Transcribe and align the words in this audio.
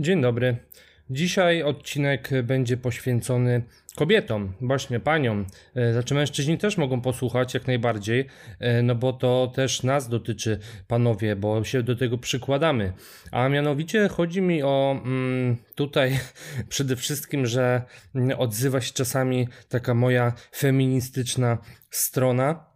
Dzień 0.00 0.22
dobry. 0.22 0.56
Dzisiaj 1.10 1.62
odcinek 1.62 2.30
będzie 2.42 2.76
poświęcony 2.76 3.62
kobietom, 3.96 4.52
właśnie 4.60 5.00
paniom. 5.00 5.46
E, 5.74 5.92
Znaczy 5.92 6.14
mężczyźni 6.14 6.58
też 6.58 6.76
mogą 6.76 7.00
posłuchać 7.00 7.54
jak 7.54 7.66
najbardziej, 7.66 8.26
e, 8.58 8.82
no 8.82 8.94
bo 8.94 9.12
to 9.12 9.52
też 9.54 9.82
nas 9.82 10.08
dotyczy, 10.08 10.58
panowie, 10.88 11.36
bo 11.36 11.64
się 11.64 11.82
do 11.82 11.96
tego 11.96 12.18
przykładamy. 12.18 12.92
A 13.30 13.48
mianowicie 13.48 14.08
chodzi 14.08 14.42
mi 14.42 14.62
o 14.62 15.00
mm, 15.04 15.56
tutaj 15.74 16.18
przede 16.68 16.96
wszystkim, 16.96 17.46
że 17.46 17.82
odzywa 18.38 18.80
się 18.80 18.92
czasami 18.92 19.48
taka 19.68 19.94
moja 19.94 20.32
feministyczna 20.56 21.58
strona. 21.90 22.69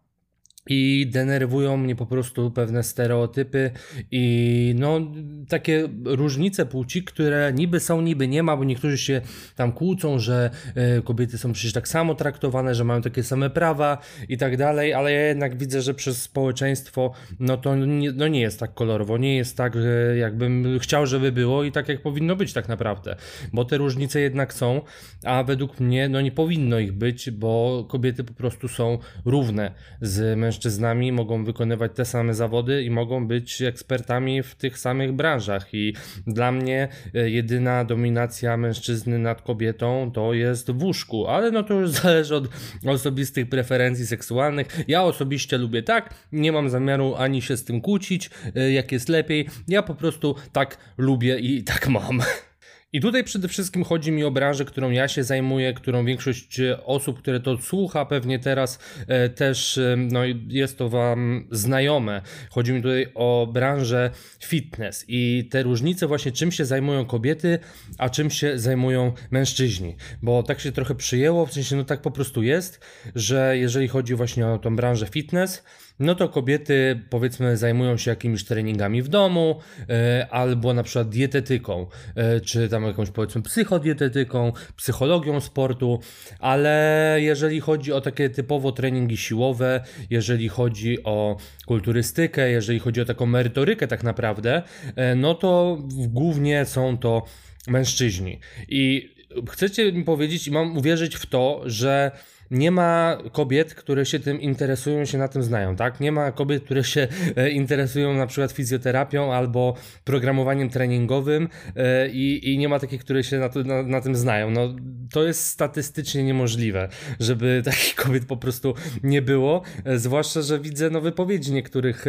I 0.67 1.07
denerwują 1.11 1.77
mnie 1.77 1.97
po 1.97 2.07
prostu 2.07 2.51
pewne 2.51 2.83
stereotypy 2.83 3.71
i 4.11 4.75
no 4.79 5.01
takie 5.49 5.89
różnice 6.05 6.67
płci, 6.67 7.03
które 7.03 7.53
niby 7.55 7.81
są, 7.81 8.01
niby 8.01 8.29
nie 8.29 8.43
ma, 8.43 8.57
bo 8.57 8.65
niektórzy 8.65 8.99
się 8.99 9.21
tam 9.57 9.73
kłócą, 9.73 10.19
że 10.19 10.51
e, 10.75 11.03
kobiety 11.03 11.39
są 11.39 11.53
przecież 11.53 11.73
tak 11.73 11.89
samo 11.89 12.15
traktowane, 12.15 12.75
że 12.75 12.85
mają 12.85 13.03
takie 13.03 13.23
same 13.23 13.51
prawa 13.51 13.99
i 14.29 14.39
tak 14.39 14.57
dalej, 14.57 14.95
ale 14.95 15.13
ja 15.13 15.21
jednak 15.21 15.59
widzę, 15.59 15.83
że 15.83 15.95
przez 15.95 16.23
społeczeństwo 16.23 17.13
no 17.41 17.57
to 17.57 17.77
nie, 17.77 18.13
no 18.13 18.29
nie 18.29 18.41
jest 18.41 18.61
tak 18.61 18.75
kolorowo, 18.75 19.19
nie 19.19 19.37
jest 19.37 19.57
tak, 19.57 19.77
jakbym 20.19 20.79
chciał, 20.79 21.07
żeby 21.07 21.33
było 21.33 21.65
i 21.65 21.73
tak 21.73 21.89
jak 21.89 22.03
powinno 22.03 22.37
być 22.37 22.53
tak 22.53 22.69
naprawdę, 22.69 23.17
bo 23.53 23.65
te 23.65 23.77
różnice 23.77 24.21
jednak 24.21 24.55
są, 24.55 24.81
a 25.25 25.43
według 25.43 25.81
mnie 25.81 26.09
no 26.09 26.21
nie 26.21 26.33
powinno 26.33 26.79
ich 26.79 26.93
być, 26.93 27.31
bo 27.31 27.85
kobiety 27.89 28.25
po 28.25 28.35
prostu 28.35 28.69
są 28.69 28.99
równe 29.25 29.73
z 30.01 30.39
mężczyznami 30.39 30.54
mężczyznami, 30.55 31.13
mogą 31.13 31.45
wykonywać 31.45 31.93
te 31.95 32.05
same 32.05 32.35
zawody 32.35 32.83
i 32.83 32.91
mogą 32.91 33.27
być 33.27 33.63
ekspertami 33.63 34.43
w 34.43 34.55
tych 34.55 34.79
samych 34.79 35.13
branżach. 35.13 35.75
I 35.75 35.95
dla 36.27 36.53
mnie 36.53 36.89
e, 37.15 37.31
jedyna 37.31 37.85
dominacja 37.85 38.57
mężczyzny 38.57 39.19
nad 39.19 39.43
kobietą 39.43 40.11
to 40.15 40.35
jest 40.35 40.71
w 40.71 40.83
łóżku, 40.83 41.27
ale 41.27 41.51
no 41.51 41.63
to 41.63 41.75
już 41.75 41.91
zależy 42.03 42.37
od 42.37 42.49
osobistych 42.87 43.49
preferencji 43.49 44.07
seksualnych. 44.07 44.67
Ja 44.89 45.03
osobiście 45.03 45.59
lubię 45.59 45.83
tak, 45.83 46.15
nie 46.33 46.53
mam 46.53 46.71
zamiaru 46.71 47.15
ani 47.15 47.43
się 47.43 47.57
z 47.57 47.65
tym 47.65 47.81
kłócić, 47.81 48.31
e, 48.57 48.73
jak 48.73 48.93
jest 48.93 49.09
lepiej. 49.09 49.49
Ja 49.69 49.83
po 49.83 49.95
prostu 49.95 50.35
tak 50.53 50.79
lubię 50.99 51.39
i 51.39 51.65
tak 51.65 51.89
mam. 51.89 52.21
I 52.95 53.01
tutaj 53.01 53.25
przede 53.25 53.49
wszystkim 53.49 53.85
chodzi 53.85 54.13
mi 54.13 54.25
o 54.25 54.31
branżę, 54.31 54.65
którą 54.65 54.91
ja 54.91 55.09
się 55.09 55.25
zajmuję, 55.25 55.73
którą 55.73 56.05
większość 56.05 56.61
e, 56.61 56.85
osób, 56.85 57.19
które 57.19 57.41
to 57.41 57.59
słucha 57.59 58.07
pewnie 58.07 58.39
teraz 58.39 58.79
e, 59.07 59.29
też 59.29 59.79
e, 59.79 59.97
no, 59.97 60.21
jest 60.49 60.79
to 60.79 60.89
Wam 60.89 61.47
znajome. 61.51 62.23
Chodzi 62.51 62.73
mi 62.73 62.83
tutaj 62.83 63.07
o 63.15 63.49
branżę 63.53 64.11
fitness 64.41 65.05
i 65.09 65.49
te 65.51 65.63
różnice 65.63 66.07
właśnie 66.07 66.33
czym 66.33 66.53
się 66.53 66.65
zajmują 66.65 67.07
kobiety, 67.07 67.59
a 67.99 68.11
czym 68.11 68.31
się 68.31 68.59
zajmują 68.59 69.13
mężczyźni. 69.31 69.97
Bo 70.23 70.43
tak 70.43 70.61
się 70.61 70.73
trochę 70.73 70.95
przyjęło, 70.95 71.47
w 71.47 71.53
sensie 71.53 71.77
no 71.77 71.85
tak 71.85 72.03
po 72.03 72.11
prostu 72.11 72.43
jest, 72.43 72.81
że 73.15 73.59
jeżeli 73.59 73.89
chodzi 73.89 74.15
właśnie 74.15 74.47
o 74.47 74.59
tą 74.59 74.77
branżę 74.77 75.07
fitness, 75.07 75.63
no 75.99 76.15
to 76.15 76.29
kobiety 76.29 77.01
powiedzmy 77.11 77.57
zajmują 77.57 77.97
się 77.97 78.11
jakimiś 78.11 78.45
treningami 78.45 79.03
w 79.03 79.09
domu, 79.09 79.61
e, 79.89 80.27
albo 80.31 80.75
na 80.75 80.83
przykład 80.83 81.09
dietetyką, 81.09 81.87
e, 82.15 82.41
czy 82.41 82.69
tam 82.69 82.85
jakąś 82.85 83.11
powiedzmy 83.11 83.43
psychodietetyką, 83.43 84.53
psychologią 84.77 85.41
sportu, 85.41 86.01
ale 86.39 87.17
jeżeli 87.21 87.61
chodzi 87.61 87.93
o 87.93 88.01
takie 88.01 88.31
typowo 88.31 88.73
treningi 88.73 89.17
siłowe, 89.17 89.85
jeżeli 90.11 90.49
chodzi 90.49 91.05
o 91.05 91.37
kulturystykę, 91.67 92.51
jeżeli 92.51 92.79
chodzi 92.79 93.01
o 93.01 93.05
taką 93.05 93.27
merytorykę 93.27 93.87
tak 93.87 94.03
naprawdę, 94.03 94.63
e, 94.97 95.15
no 95.15 95.35
to 95.35 95.79
głównie 95.91 96.65
są 96.65 96.99
to 96.99 97.23
mężczyźni. 97.69 98.41
I 98.69 99.15
chcecie 99.51 99.93
mi 99.93 100.05
powiedzieć 100.05 100.47
i 100.47 100.51
mam 100.51 100.77
uwierzyć 100.77 101.17
w 101.17 101.27
to, 101.27 101.63
że 101.65 102.11
nie 102.51 102.71
ma 102.71 103.19
kobiet, 103.33 103.75
które 103.75 104.07
się 104.07 104.21
tym 104.21 104.41
interesują, 104.41 105.05
się 105.05 105.19
na 105.19 105.29
tym 105.29 105.43
znają, 105.43 105.77
tak? 105.77 106.01
Nie 106.01 106.13
ma 106.13 106.33
kobiet, 106.33 106.65
które 106.65 106.85
się 106.85 107.09
e, 107.37 107.51
interesują 107.51 108.15
na 108.15 108.27
przykład 108.27 108.53
fizjoterapią 108.53 109.33
albo 109.33 109.75
programowaniem 110.05 110.71
treningowym 110.71 111.49
e, 111.77 112.09
i, 112.09 112.53
i 112.53 112.59
nie 112.59 112.69
ma 112.69 112.79
takich, 112.79 113.01
które 113.01 113.25
się 113.25 113.39
na, 113.39 113.49
to, 113.49 113.63
na, 113.63 113.83
na 113.83 114.01
tym 114.01 114.17
znają. 114.17 114.51
No, 114.51 114.77
to 115.13 115.25
jest 115.25 115.47
statystycznie 115.47 116.25
niemożliwe, 116.25 116.89
żeby 117.21 117.63
takich 117.65 117.95
kobiet 117.95 118.27
po 118.27 118.37
prostu 118.37 118.75
nie 119.03 119.23
było, 119.23 119.63
e, 119.85 119.99
zwłaszcza, 119.99 120.43
że 120.43 120.61
widzę 120.61 120.91
no, 120.91 121.01
wypowiedzi 121.01 121.53
niektórych 121.53 122.05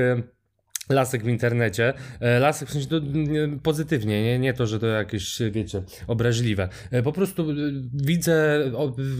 lasek 0.89 1.23
w 1.23 1.27
internecie. 1.27 1.93
E, 2.19 2.39
lasek 2.39 2.69
w 2.69 2.71
sensie 2.71 2.87
to 2.87 3.01
pozytywnie, 3.63 4.23
nie, 4.23 4.39
nie 4.39 4.53
to, 4.53 4.67
że 4.67 4.79
to 4.79 4.87
jakieś, 4.87 5.41
wiecie, 5.51 5.83
obraźliwe. 6.07 6.69
E, 6.91 7.03
po 7.03 7.11
prostu 7.11 7.51
e, 7.51 7.55
widzę 7.93 8.59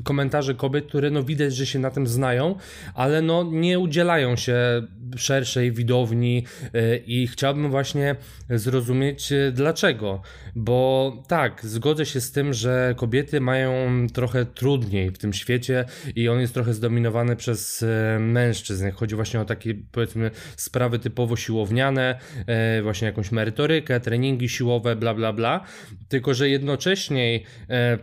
komentarze 0.04 0.56
kobiet, 0.56 0.86
które 0.86 1.12
no 1.12 1.24
widać, 1.24 1.56
że 1.56 1.66
się 1.66 1.80
na 1.80 1.92
tym 1.92 2.08
znają, 2.08 2.56
ale 2.94 3.22
no 3.22 3.44
nie 3.44 3.80
udzielają 3.80 4.36
się 4.36 4.56
szerszej 5.16 5.72
widowni 5.72 6.46
i 7.06 7.28
chciałbym 7.28 7.72
właśnie 7.72 8.16
zrozumieć 8.50 9.34
dlaczego. 9.52 10.22
Bo 10.56 11.14
tak, 11.28 11.66
zgodzę 11.66 12.06
się 12.06 12.22
z 12.22 12.32
tym, 12.32 12.54
że 12.54 12.96
kobiety 12.98 13.42
mają 13.42 14.08
trochę 14.14 14.46
trudniej 14.46 15.12
w 15.12 15.18
tym 15.18 15.34
świecie 15.34 15.86
i 16.16 16.30
on 16.30 16.40
jest 16.40 16.54
trochę 16.54 16.74
zdominowany 16.74 17.36
przez 17.36 17.86
mężczyzn. 18.20 18.92
Chodzi 18.92 19.16
właśnie 19.16 19.42
o 19.42 19.46
takie 19.46 19.76
powiedzmy 19.92 20.32
sprawy 20.58 21.00
typowo 21.00 21.36
siłowe 21.36 21.55
siłowniane, 21.56 22.20
e, 22.48 22.82
właśnie 22.82 23.08
jakąś 23.08 23.32
merytorykę, 23.32 24.00
treningi 24.00 24.50
siłowe, 24.50 24.96
bla, 24.96 25.14
bla, 25.14 25.34
bla. 25.34 25.64
Tylko, 26.10 26.34
że 26.34 26.50
jednocześnie, 26.50 27.40
e, 27.70 27.98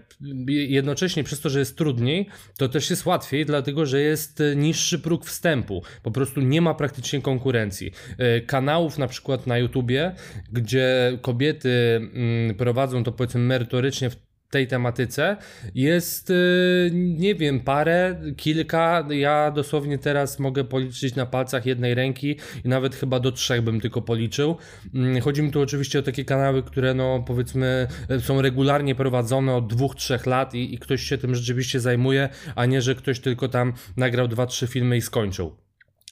jednocześnie 0.47 1.25
przez 1.25 1.41
to, 1.41 1.51
że 1.51 1.59
jest 1.59 1.79
trudniej, 1.79 2.29
to 2.59 2.69
też 2.69 2.91
jest 2.91 3.07
łatwiej, 3.07 3.47
dlatego, 3.47 3.87
że 3.87 4.01
jest 4.01 4.43
niższy 4.57 4.99
próg 4.99 5.25
wstępu. 5.25 5.83
Po 6.03 6.11
prostu 6.11 6.41
nie 6.41 6.61
ma 6.61 6.75
praktycznie 6.75 7.23
konkurencji. 7.23 7.93
E, 8.19 8.41
kanałów 8.41 8.99
na 8.99 9.09
przykład 9.09 9.47
na 9.47 9.59
YouTubie, 9.59 10.13
gdzie 10.53 11.19
kobiety 11.23 11.71
mm, 12.15 12.55
prowadzą 12.55 13.05
to 13.05 13.13
powiedzmy 13.13 13.41
merytorycznie 13.41 14.11
w 14.11 14.32
tej 14.53 14.67
tematyce 14.67 15.37
jest, 15.75 16.31
y, 16.31 16.91
nie 16.95 17.35
wiem, 17.35 17.61
parę, 17.61 18.21
kilka. 18.37 19.07
Ja 19.11 19.51
dosłownie 19.51 19.99
teraz 19.99 20.39
mogę 20.39 20.65
policzyć 20.65 21.15
na 21.15 21.27
palcach 21.27 21.67
jednej 21.67 21.95
ręki 21.95 22.37
i 22.65 22.69
nawet 22.69 22.95
chyba 22.95 23.21
do 23.21 23.33
trzech 23.33 23.63
bym 23.63 23.81
tylko 23.81 24.03
policzył. 24.03 24.57
Mm, 24.95 25.21
chodzi 25.21 25.43
mi 25.43 25.51
tu 25.51 25.61
oczywiście 25.61 25.99
o 25.99 26.03
takie 26.03 26.25
kanały, 26.25 26.63
które 26.63 26.95
no 26.95 27.25
powiedzmy 27.27 27.89
są 28.21 28.43
regularnie 28.43 28.95
prowadzone 28.95 29.55
od 29.55 29.67
dwóch, 29.67 29.95
trzech 29.95 30.27
lat 30.27 30.55
i, 30.55 30.75
i 30.75 30.79
ktoś 30.79 31.03
się 31.03 31.19
tym 31.19 31.35
rzeczywiście 31.35 31.81
zajmuje, 31.81 32.29
a 32.55 32.67
nie, 32.67 32.83
że 32.83 32.95
ktoś 32.95 33.21
tylko 33.21 33.49
tam 33.49 33.73
nagrał 33.97 34.29
dwa, 34.29 34.47
trzy 34.47 34.67
filmy 34.67 34.97
i 34.97 35.01
skończył. 35.01 35.57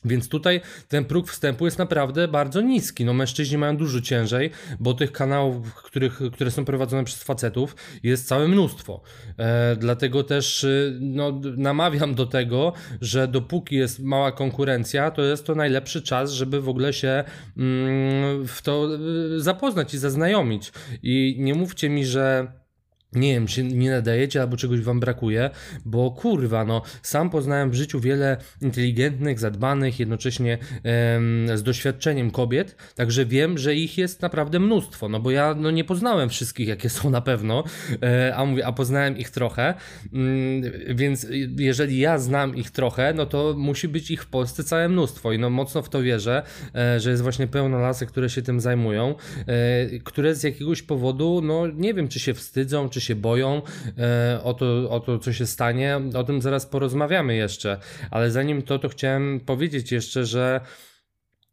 Więc 0.04 0.28
tutaj 0.28 0.60
ten 0.88 1.04
próg 1.04 1.28
wstępu 1.28 1.64
jest 1.64 1.78
naprawdę 1.78 2.28
bardzo 2.28 2.60
niski. 2.60 3.04
No 3.04 3.14
mężczyźni 3.14 3.58
mają 3.58 3.76
dużo 3.76 4.00
ciężej, 4.00 4.50
bo 4.80 4.94
tych 4.94 5.12
kanałów, 5.12 5.74
których, 5.74 6.20
które 6.32 6.50
są 6.50 6.64
prowadzone 6.64 7.04
przez 7.04 7.22
facetów 7.22 7.76
jest 8.02 8.28
całe 8.28 8.48
mnóstwo. 8.48 9.00
E, 9.38 9.76
dlatego 9.76 10.24
też 10.24 10.64
y, 10.64 10.98
no, 11.00 11.40
namawiam 11.56 12.14
do 12.14 12.26
tego, 12.26 12.72
że 13.00 13.28
dopóki 13.28 13.76
jest 13.76 14.00
mała 14.00 14.32
konkurencja, 14.32 15.10
to 15.10 15.22
jest 15.22 15.46
to 15.46 15.54
najlepszy 15.54 16.02
czas, 16.02 16.32
żeby 16.32 16.60
w 16.60 16.68
ogóle 16.68 16.92
się 16.92 17.24
mm, 17.56 18.46
w 18.46 18.62
to 18.62 18.88
y, 19.36 19.40
zapoznać 19.40 19.94
i 19.94 19.98
zaznajomić. 19.98 20.72
I 21.02 21.36
nie 21.38 21.54
mówcie 21.54 21.88
mi, 21.88 22.04
że 22.06 22.52
nie 23.12 23.34
wiem, 23.34 23.48
się 23.48 23.64
nie 23.64 23.90
nadajecie 23.90 24.40
albo 24.40 24.56
czegoś 24.56 24.80
wam 24.80 25.00
brakuje, 25.00 25.50
bo 25.84 26.10
kurwa, 26.10 26.64
no, 26.64 26.82
sam 27.02 27.30
poznałem 27.30 27.70
w 27.70 27.74
życiu 27.74 28.00
wiele 28.00 28.36
inteligentnych, 28.62 29.38
zadbanych, 29.38 30.00
jednocześnie 30.00 30.58
em, 30.82 31.58
z 31.58 31.62
doświadczeniem 31.62 32.30
kobiet, 32.30 32.76
także 32.94 33.26
wiem, 33.26 33.58
że 33.58 33.74
ich 33.74 33.98
jest 33.98 34.22
naprawdę 34.22 34.60
mnóstwo, 34.60 35.08
no 35.08 35.20
bo 35.20 35.30
ja 35.30 35.54
no, 35.54 35.70
nie 35.70 35.84
poznałem 35.84 36.28
wszystkich, 36.28 36.68
jakie 36.68 36.88
są 36.90 37.10
na 37.10 37.20
pewno, 37.20 37.64
e, 38.02 38.36
a 38.36 38.44
mówię, 38.44 38.66
a 38.66 38.72
poznałem 38.72 39.18
ich 39.18 39.30
trochę, 39.30 39.74
mm, 40.12 40.72
więc 40.96 41.26
jeżeli 41.58 41.98
ja 41.98 42.18
znam 42.18 42.56
ich 42.56 42.70
trochę, 42.70 43.14
no 43.14 43.26
to 43.26 43.54
musi 43.58 43.88
być 43.88 44.10
ich 44.10 44.22
w 44.22 44.26
Polsce 44.26 44.64
całe 44.64 44.88
mnóstwo 44.88 45.32
i 45.32 45.38
no 45.38 45.50
mocno 45.50 45.82
w 45.82 45.88
to 45.88 46.02
wierzę, 46.02 46.42
e, 46.74 47.00
że 47.00 47.10
jest 47.10 47.22
właśnie 47.22 47.46
pełno 47.46 47.78
lasek, 47.78 48.08
które 48.08 48.30
się 48.30 48.42
tym 48.42 48.60
zajmują, 48.60 49.14
e, 49.46 49.98
które 49.98 50.34
z 50.34 50.42
jakiegoś 50.42 50.82
powodu, 50.82 51.40
no 51.44 51.66
nie 51.66 51.94
wiem, 51.94 52.08
czy 52.08 52.20
się 52.20 52.34
wstydzą, 52.34 52.88
czy 52.88 52.99
czy 53.00 53.06
się 53.06 53.14
boją 53.14 53.62
e, 53.98 54.40
o, 54.44 54.54
to, 54.54 54.90
o 54.90 55.00
to, 55.00 55.18
co 55.18 55.32
się 55.32 55.46
stanie. 55.46 56.00
O 56.14 56.24
tym 56.24 56.42
zaraz 56.42 56.66
porozmawiamy 56.66 57.36
jeszcze, 57.36 57.78
ale 58.10 58.30
zanim 58.30 58.62
to, 58.62 58.78
to 58.78 58.88
chciałem 58.88 59.40
powiedzieć 59.40 59.92
jeszcze, 59.92 60.24
że 60.24 60.60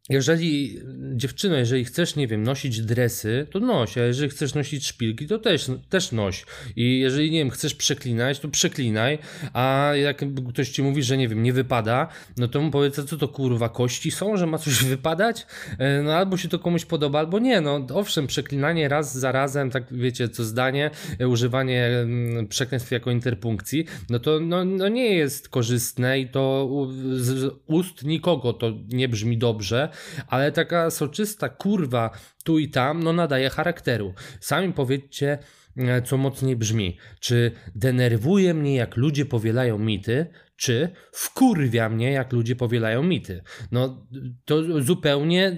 jeżeli 0.08 0.80
dziewczyno, 1.14 1.56
jeżeli 1.56 1.84
chcesz, 1.84 2.16
nie 2.16 2.28
wiem, 2.28 2.42
nosić 2.42 2.80
dresy, 2.80 3.46
to 3.50 3.60
noś, 3.60 3.98
a 3.98 4.04
jeżeli 4.04 4.30
chcesz 4.30 4.54
nosić 4.54 4.86
szpilki, 4.86 5.26
to 5.26 5.38
też, 5.38 5.70
też 5.88 6.12
noś. 6.12 6.44
I 6.76 6.98
jeżeli, 6.98 7.30
nie 7.30 7.38
wiem, 7.38 7.50
chcesz 7.50 7.74
przeklinać, 7.74 8.38
to 8.38 8.48
przeklinaj, 8.48 9.18
a 9.52 9.92
jak 10.02 10.24
ktoś 10.48 10.70
ci 10.70 10.82
mówi, 10.82 11.02
że 11.02 11.16
nie 11.16 11.28
wiem, 11.28 11.42
nie 11.42 11.52
wypada, 11.52 12.08
no 12.36 12.48
to 12.48 12.60
mu 12.60 12.70
powiedz, 12.70 13.04
co 13.04 13.16
to 13.16 13.28
kurwa, 13.28 13.68
kości 13.68 14.10
są, 14.10 14.36
że 14.36 14.46
ma 14.46 14.58
coś 14.58 14.84
wypadać? 14.94 15.46
E, 15.78 16.02
no 16.02 16.12
albo 16.12 16.36
się 16.36 16.48
to 16.48 16.58
komuś 16.58 16.84
podoba, 16.84 17.18
albo 17.18 17.38
nie. 17.38 17.60
No 17.60 17.86
owszem, 17.94 18.26
przeklinanie 18.26 18.88
raz 18.88 19.18
za 19.18 19.32
razem, 19.32 19.70
tak 19.70 19.84
wiecie, 19.90 20.28
co 20.28 20.44
zdanie, 20.44 20.90
e, 21.18 21.28
używanie 21.28 21.86
mm, 21.86 22.48
przekleństw 22.48 22.90
jako 22.90 23.10
interpunkcji, 23.10 23.84
no 24.10 24.18
to 24.18 24.40
no, 24.40 24.64
no 24.64 24.88
nie 24.88 25.14
jest 25.14 25.48
korzystne 25.48 26.20
i 26.20 26.28
to 26.28 26.68
z 27.12 27.54
ust 27.66 28.04
nikogo 28.04 28.52
to 28.52 28.72
nie 28.88 29.08
brzmi 29.08 29.38
dobrze, 29.38 29.88
ale 30.28 30.52
taka 30.52 30.90
soczysta 30.90 31.48
kurwa 31.48 32.10
tu 32.44 32.58
i 32.58 32.68
tam, 32.68 33.02
no 33.02 33.12
nadaje 33.12 33.50
charakteru. 33.50 34.14
Sami 34.40 34.72
powiedzcie, 34.72 35.38
e, 35.76 36.02
co 36.02 36.16
mocniej 36.16 36.56
brzmi. 36.56 36.98
Czy 37.20 37.52
denerwuje 37.74 38.54
mnie, 38.54 38.74
jak 38.74 38.96
ludzie 38.96 39.26
powielają 39.26 39.78
mity, 39.78 40.26
czy 40.58 40.88
wkurwia 41.12 41.88
mnie, 41.88 42.12
jak 42.12 42.32
ludzie 42.32 42.56
powielają 42.56 43.02
mity. 43.02 43.42
No 43.72 44.06
to 44.44 44.82
zupełnie 44.82 45.56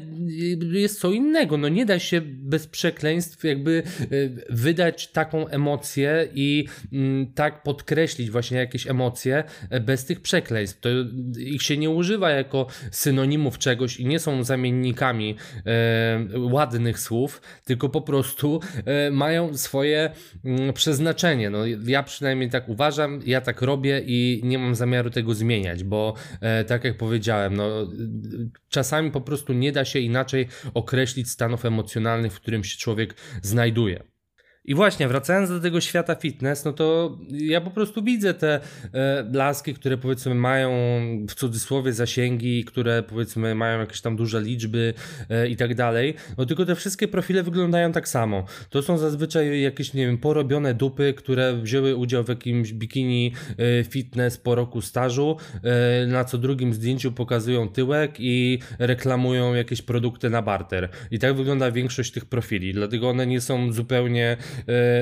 jest 0.73 1.01
co 1.01 1.13
innego. 1.13 1.57
No 1.57 1.69
nie 1.69 1.87
da 1.87 1.99
się 1.99 2.21
bez 2.25 2.67
przekleństw 2.67 3.45
jakby 3.45 3.83
e, 4.01 4.07
wydać 4.51 5.09
taką 5.13 5.49
emocję 5.49 6.29
i 6.35 6.67
mm, 6.93 7.33
tak 7.33 7.63
podkreślić 7.63 8.31
właśnie 8.31 8.59
jakieś 8.59 8.87
emocje 8.87 9.45
e, 9.71 9.81
bez 9.81 10.05
tych 10.05 10.21
przekleństw. 10.21 10.81
To 10.81 10.89
ich 11.39 11.63
się 11.63 11.77
nie 11.77 11.91
używa 11.91 12.31
jako 12.31 12.67
synonimów 12.91 13.59
czegoś 13.59 13.97
i 13.97 14.07
nie 14.07 14.19
są 14.19 14.45
zamiennikami 14.45 15.37
e, 15.67 16.39
ładnych 16.39 16.99
słów, 16.99 17.43
tylko 17.65 17.89
po 17.89 18.01
prostu 18.01 18.61
e, 18.85 19.11
mają 19.11 19.57
swoje 19.57 20.11
mm, 20.45 20.73
przeznaczenie. 20.73 21.51
No 21.51 21.59
ja 21.87 22.03
przynajmniej 22.03 22.51
tak 22.51 22.69
uważam, 22.69 23.21
ja 23.27 23.41
tak 23.41 23.63
robię 23.63 24.03
i 24.07 24.41
nie 24.45 24.59
mam 24.59 24.75
zamiaru 24.75 24.90
zamiaru 24.91 25.11
tego 25.11 25.35
zmieniać, 25.35 25.85
bo 25.85 26.15
e, 26.41 26.65
tak 26.65 26.85
jak 26.85 26.97
powiedziałem, 26.97 27.57
no, 27.57 27.69
czasami 28.69 29.11
po 29.11 29.21
prostu 29.21 29.53
nie 29.53 29.73
da 29.73 29.85
się 29.85 29.99
inaczej 29.99 30.49
określić 30.75 31.31
stanów 31.31 31.65
emocjonalnych, 31.65 32.33
w 32.33 32.41
którym 32.41 32.65
się 32.65 32.79
człowiek 32.79 33.15
znajduje. 33.43 34.03
I 34.65 34.75
właśnie, 34.75 35.09
wracając 35.09 35.49
do 35.49 35.61
tego 35.61 35.81
świata 35.81 36.15
fitness, 36.15 36.65
no 36.65 36.73
to 36.73 37.19
ja 37.31 37.61
po 37.61 37.71
prostu 37.71 38.03
widzę 38.03 38.35
te 38.35 38.61
e, 38.95 39.25
laski, 39.33 39.75
które 39.75 39.99
powiedzmy 39.99 40.35
mają 40.35 40.71
w 41.29 41.35
cudzysłowie 41.35 41.93
zasięgi, 41.93 42.65
które 42.65 43.03
powiedzmy 43.03 43.55
mają 43.55 43.81
jakieś 43.81 44.01
tam 44.01 44.17
duże 44.17 44.41
liczby 44.41 44.95
e, 45.31 45.49
i 45.49 45.57
tak 45.57 45.75
dalej. 45.75 46.15
No 46.39 46.47
tylko 46.47 46.67
te 46.67 46.75
wszystkie 46.75 47.09
profile 47.09 47.43
wyglądają 47.43 47.93
tak 47.93 48.09
samo. 48.09 48.45
To 48.71 48.83
są 48.83 48.99
zazwyczaj 48.99 49.61
jakieś, 49.61 49.95
nie 49.95 50.07
wiem, 50.07 50.19
porobione 50.19 50.75
dupy, 50.75 51.15
które 51.15 51.57
wzięły 51.57 51.97
udział 51.97 52.25
w 52.25 52.29
jakimś 52.29 52.73
bikini 52.73 53.33
e, 53.59 53.85
fitness 53.85 54.39
po 54.39 54.55
roku 54.55 54.81
stażu. 54.81 55.37
E, 55.63 56.07
na 56.07 56.25
co 56.25 56.39
drugim 56.39 56.75
zdjęciu 56.75 57.13
pokazują 57.13 57.69
tyłek 57.69 58.15
i 58.19 58.59
reklamują 58.79 59.55
jakieś 59.55 59.83
produkty 59.83 60.31
na 60.31 60.43
barter. 60.43 60.89
I 61.11 61.19
tak 61.19 61.35
wygląda 61.35 61.71
większość 61.71 62.13
tych 62.13 62.25
profili. 62.25 62.73
Dlatego 62.73 63.11
one 63.11 63.27
nie 63.27 63.41
są 63.41 63.73
zupełnie 63.73 64.37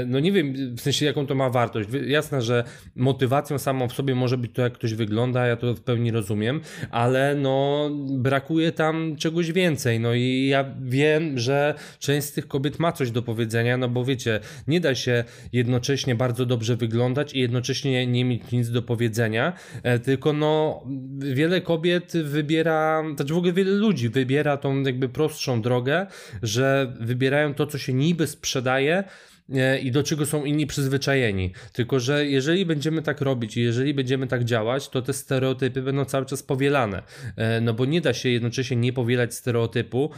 no 0.06 0.20
nie 0.20 0.32
wiem 0.32 0.76
w 0.76 0.80
sensie 0.80 1.06
jaką 1.06 1.26
to 1.26 1.34
ma 1.34 1.50
wartość. 1.50 1.88
Jasne, 2.06 2.42
że 2.42 2.64
motywacją 2.96 3.58
samą 3.58 3.88
w 3.88 3.92
sobie 3.92 4.14
może 4.14 4.38
być 4.38 4.52
to, 4.52 4.62
jak 4.62 4.72
ktoś 4.72 4.94
wygląda, 4.94 5.46
ja 5.46 5.56
to 5.56 5.74
w 5.74 5.80
pełni 5.80 6.10
rozumiem, 6.10 6.60
ale 6.90 7.34
no 7.34 7.88
brakuje 8.10 8.72
tam 8.72 9.16
czegoś 9.16 9.52
więcej. 9.52 10.00
No 10.00 10.14
i 10.14 10.46
ja 10.46 10.64
wiem, 10.82 11.38
że 11.38 11.74
część 11.98 12.26
z 12.26 12.32
tych 12.32 12.48
kobiet 12.48 12.78
ma 12.78 12.92
coś 12.92 13.10
do 13.10 13.22
powiedzenia, 13.22 13.76
no 13.76 13.88
bo 13.88 14.04
wiecie, 14.04 14.40
nie 14.68 14.80
da 14.80 14.94
się 14.94 15.24
jednocześnie 15.52 16.14
bardzo 16.14 16.46
dobrze 16.46 16.76
wyglądać 16.76 17.34
i 17.34 17.40
jednocześnie 17.40 18.06
nie 18.06 18.24
mieć 18.24 18.42
nic 18.52 18.70
do 18.70 18.82
powiedzenia, 18.82 19.52
e, 19.82 19.98
tylko 19.98 20.32
no 20.32 20.82
wiele 21.18 21.60
kobiet 21.60 22.12
wybiera, 22.12 23.02
znaczy 23.16 23.34
w 23.34 23.36
ogóle 23.36 23.52
wiele 23.52 23.70
ludzi 23.70 24.08
wybiera 24.08 24.56
tą 24.56 24.82
jakby 24.82 25.08
prostszą 25.08 25.62
drogę, 25.62 26.06
że 26.42 26.92
wybierają 27.00 27.54
to, 27.54 27.66
co 27.66 27.78
się 27.78 27.92
niby 27.92 28.26
sprzedaje, 28.26 29.04
i 29.82 29.90
do 29.90 30.02
czego 30.02 30.26
są 30.26 30.44
inni 30.44 30.66
przyzwyczajeni. 30.66 31.52
Tylko, 31.72 32.00
że 32.00 32.26
jeżeli 32.26 32.66
będziemy 32.66 33.02
tak 33.02 33.20
robić 33.20 33.56
i 33.56 33.62
jeżeli 33.62 33.94
będziemy 33.94 34.26
tak 34.26 34.44
działać, 34.44 34.88
to 34.88 35.02
te 35.02 35.12
stereotypy 35.12 35.82
będą 35.82 36.04
cały 36.04 36.26
czas 36.26 36.42
powielane. 36.42 37.02
E, 37.36 37.60
no 37.60 37.74
bo 37.74 37.84
nie 37.84 38.00
da 38.00 38.14
się 38.14 38.28
jednocześnie 38.28 38.76
nie 38.76 38.92
powielać 38.92 39.34
stereotypu, 39.34 40.10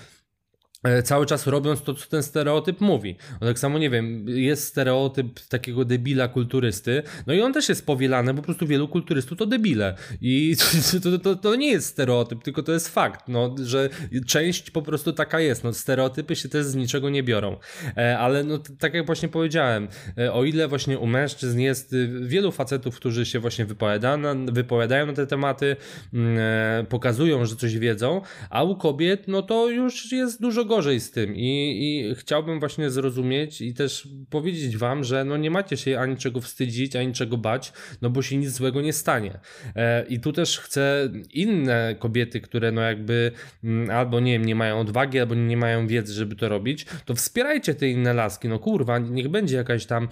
cały 1.04 1.26
czas 1.26 1.46
robiąc 1.46 1.82
to, 1.82 1.94
co 1.94 2.06
ten 2.06 2.22
stereotyp 2.22 2.80
mówi. 2.80 3.16
No 3.40 3.46
tak 3.46 3.58
samo, 3.58 3.78
nie 3.78 3.90
wiem, 3.90 4.28
jest 4.28 4.64
stereotyp 4.64 5.40
takiego 5.40 5.84
debila 5.84 6.28
kulturysty, 6.28 7.02
no 7.26 7.34
i 7.34 7.40
on 7.40 7.52
też 7.52 7.68
jest 7.68 7.86
powielany, 7.86 8.34
po 8.34 8.42
prostu 8.42 8.66
wielu 8.66 8.88
kulturystów 8.88 9.38
to 9.38 9.46
debile. 9.46 9.94
I 10.20 10.56
to, 11.02 11.18
to, 11.18 11.36
to, 11.36 11.54
nie 11.54 11.70
jest 11.70 11.86
stereotyp, 11.88 12.42
tylko 12.42 12.62
to 12.62 12.72
jest 12.72 12.88
fakt, 12.88 13.28
no, 13.28 13.54
że 13.64 13.88
część 14.26 14.70
po 14.70 14.82
prostu 14.82 15.12
taka 15.12 15.40
jest. 15.40 15.64
No, 15.64 15.72
stereotypy 15.72 16.36
się 16.36 16.48
też 16.48 16.64
z 16.64 16.74
niczego 16.74 17.10
nie 17.10 17.22
biorą. 17.22 17.56
E, 17.96 18.18
ale 18.18 18.44
no, 18.44 18.58
tak 18.78 18.94
jak 18.94 19.06
właśnie 19.06 19.28
powiedziałem, 19.28 19.88
e, 20.18 20.32
o 20.32 20.44
ile 20.44 20.68
właśnie 20.68 20.98
u 20.98 21.06
mężczyzn 21.06 21.60
jest 21.60 21.94
wielu 22.22 22.52
facetów, 22.52 22.96
którzy 22.96 23.26
się 23.26 23.38
właśnie 23.38 23.64
wypowiadają, 23.64 24.46
wypowiadają 24.46 25.06
na 25.06 25.12
te 25.12 25.26
tematy, 25.26 25.76
mm, 26.14 26.86
pokazują, 26.86 27.46
że 27.46 27.56
coś 27.56 27.78
wiedzą, 27.78 28.20
a 28.50 28.62
u 28.62 28.76
kobiet, 28.76 29.28
no 29.28 29.42
to 29.42 29.68
już 29.68 30.12
jest 30.12 30.40
dużo 30.40 30.69
gorzej 30.70 31.00
z 31.00 31.10
tym 31.10 31.36
i, 31.36 31.78
i 31.80 32.14
chciałbym 32.14 32.60
właśnie 32.60 32.90
zrozumieć 32.90 33.60
i 33.60 33.74
też 33.74 34.08
powiedzieć 34.30 34.76
wam, 34.76 35.04
że 35.04 35.24
no 35.24 35.36
nie 35.36 35.50
macie 35.50 35.76
się 35.76 35.98
ani 35.98 36.16
czego 36.16 36.40
wstydzić, 36.40 36.96
ani 36.96 37.12
czego 37.12 37.36
bać, 37.36 37.72
no 38.02 38.10
bo 38.10 38.22
się 38.22 38.36
nic 38.36 38.50
złego 38.50 38.80
nie 38.80 38.92
stanie. 38.92 39.40
E, 39.76 40.06
I 40.08 40.20
tu 40.20 40.32
też 40.32 40.58
chcę 40.58 41.10
inne 41.32 41.96
kobiety, 41.98 42.40
które 42.40 42.72
no 42.72 42.80
jakby 42.80 43.32
mm, 43.64 43.90
albo 43.90 44.20
nie 44.20 44.32
wiem, 44.32 44.44
nie 44.44 44.54
mają 44.54 44.80
odwagi, 44.80 45.20
albo 45.20 45.34
nie 45.34 45.56
mają 45.56 45.86
wiedzy, 45.86 46.12
żeby 46.12 46.36
to 46.36 46.48
robić, 46.48 46.86
to 47.04 47.14
wspierajcie 47.14 47.74
te 47.74 47.88
inne 47.88 48.14
laski, 48.14 48.48
no 48.48 48.58
kurwa, 48.58 48.98
niech 48.98 49.28
będzie 49.28 49.56
jakaś 49.56 49.86
tam 49.86 50.08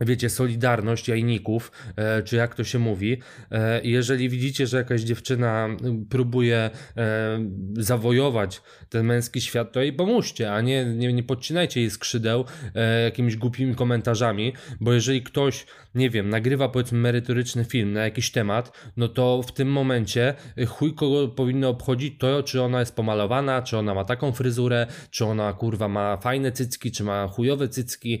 wiecie, 0.00 0.30
solidarność 0.30 1.08
jajników, 1.08 1.72
e, 1.96 2.22
czy 2.22 2.36
jak 2.36 2.54
to 2.54 2.64
się 2.64 2.78
mówi. 2.78 3.20
E, 3.50 3.80
jeżeli 3.84 4.28
widzicie, 4.28 4.66
że 4.66 4.76
jakaś 4.76 5.00
dziewczyna 5.00 5.68
próbuje 6.10 6.56
e, 6.56 6.70
zawojować 7.76 8.62
ten 8.88 9.06
męski 9.06 9.40
świat, 9.40 9.72
to 9.72 9.80
jej 9.80 9.92
pomóżcie, 9.92 10.52
a 10.52 10.60
nie, 10.60 10.84
nie, 10.84 11.12
nie 11.12 11.22
podcinajcie 11.22 11.80
jej 11.80 11.90
skrzydeł 11.90 12.44
jakimiś 13.04 13.36
głupimi 13.36 13.74
komentarzami, 13.74 14.52
bo 14.80 14.92
jeżeli 14.92 15.22
ktoś, 15.22 15.66
nie 15.94 16.10
wiem, 16.10 16.28
nagrywa 16.28 16.68
powiedzmy 16.68 16.98
merytoryczny 16.98 17.64
film 17.64 17.92
na 17.92 18.04
jakiś 18.04 18.30
temat, 18.30 18.72
no 18.96 19.08
to 19.08 19.42
w 19.42 19.52
tym 19.52 19.72
momencie 19.72 20.34
chuj 20.68 20.94
kogo 20.94 21.28
powinno 21.28 21.68
obchodzić 21.68 22.18
to, 22.18 22.42
czy 22.42 22.62
ona 22.62 22.80
jest 22.80 22.96
pomalowana, 22.96 23.62
czy 23.62 23.78
ona 23.78 23.94
ma 23.94 24.04
taką 24.04 24.32
fryzurę, 24.32 24.86
czy 25.10 25.24
ona 25.24 25.52
kurwa 25.52 25.88
ma 25.88 26.16
fajne 26.16 26.52
cycki, 26.52 26.92
czy 26.92 27.04
ma 27.04 27.28
chujowe 27.28 27.68
cycki, 27.68 28.20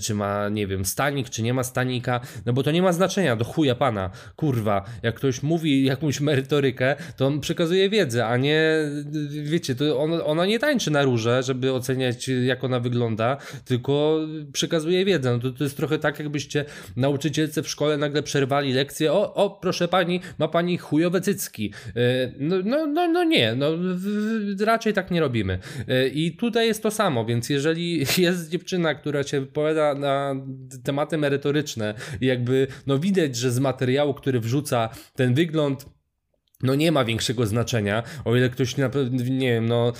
czy 0.00 0.14
ma, 0.14 0.48
nie 0.48 0.66
wiem, 0.66 0.84
stań 0.84 1.09
stanik, 1.10 1.30
czy 1.30 1.42
nie 1.42 1.54
ma 1.54 1.64
stanika, 1.64 2.20
no 2.46 2.52
bo 2.52 2.62
to 2.62 2.70
nie 2.70 2.82
ma 2.82 2.92
znaczenia, 2.92 3.36
do 3.36 3.44
chuja 3.44 3.74
pana, 3.74 4.10
kurwa, 4.36 4.84
jak 5.02 5.14
ktoś 5.14 5.42
mówi 5.42 5.84
jakąś 5.84 6.20
merytorykę, 6.20 6.96
to 7.16 7.26
on 7.26 7.40
przekazuje 7.40 7.90
wiedzę, 7.90 8.26
a 8.26 8.36
nie, 8.36 8.62
wiecie, 9.42 9.74
to 9.74 10.00
on, 10.00 10.12
ona 10.24 10.46
nie 10.46 10.58
tańczy 10.58 10.90
na 10.90 11.02
róże, 11.02 11.42
żeby 11.42 11.72
oceniać 11.72 12.28
jak 12.28 12.64
ona 12.64 12.80
wygląda, 12.80 13.36
tylko 13.64 14.20
przekazuje 14.52 15.04
wiedzę, 15.04 15.32
no 15.32 15.38
to, 15.38 15.50
to 15.50 15.64
jest 15.64 15.76
trochę 15.76 15.98
tak, 15.98 16.18
jakbyście 16.18 16.64
nauczycielce 16.96 17.62
w 17.62 17.68
szkole 17.68 17.96
nagle 17.96 18.22
przerwali 18.22 18.72
lekcję, 18.72 19.12
o, 19.12 19.34
o, 19.34 19.50
proszę 19.50 19.88
pani, 19.88 20.20
ma 20.38 20.48
pani 20.48 20.78
chujowe 20.78 21.20
cycki, 21.20 21.72
e, 21.96 22.32
no, 22.38 22.56
no, 22.64 22.86
no, 22.86 23.08
no 23.08 23.24
nie, 23.24 23.54
no 23.54 23.66
raczej 24.64 24.92
tak 24.92 25.10
nie 25.10 25.20
robimy. 25.20 25.58
E, 25.88 26.08
i 26.08 26.36
tutaj 26.36 26.66
jest 26.66 26.82
to 26.82 26.90
samo, 26.90 27.24
więc 27.24 27.50
jeżeli 27.50 27.98
jest 28.26 28.48
dziewczyna, 28.48 28.94
która 28.94 29.22
się 29.22 29.40
wypowiada 29.40 29.94
na 29.94 30.34
temat 30.84 30.99
tematy 31.00 31.18
merytoryczne. 31.18 31.94
I 32.20 32.26
jakby 32.26 32.66
no 32.86 32.98
widać, 32.98 33.36
że 33.36 33.50
z 33.50 33.58
materiału, 33.58 34.14
który 34.14 34.40
wrzuca 34.40 34.88
ten 35.14 35.34
wygląd 35.34 35.86
no 36.62 36.74
nie 36.74 36.92
ma 36.92 37.04
większego 37.04 37.46
znaczenia, 37.46 38.02
o 38.24 38.36
ile 38.36 38.50
ktoś 38.50 38.76
na 38.76 38.90
nie 39.10 39.52
wiem, 39.52 39.66
no 39.66 39.92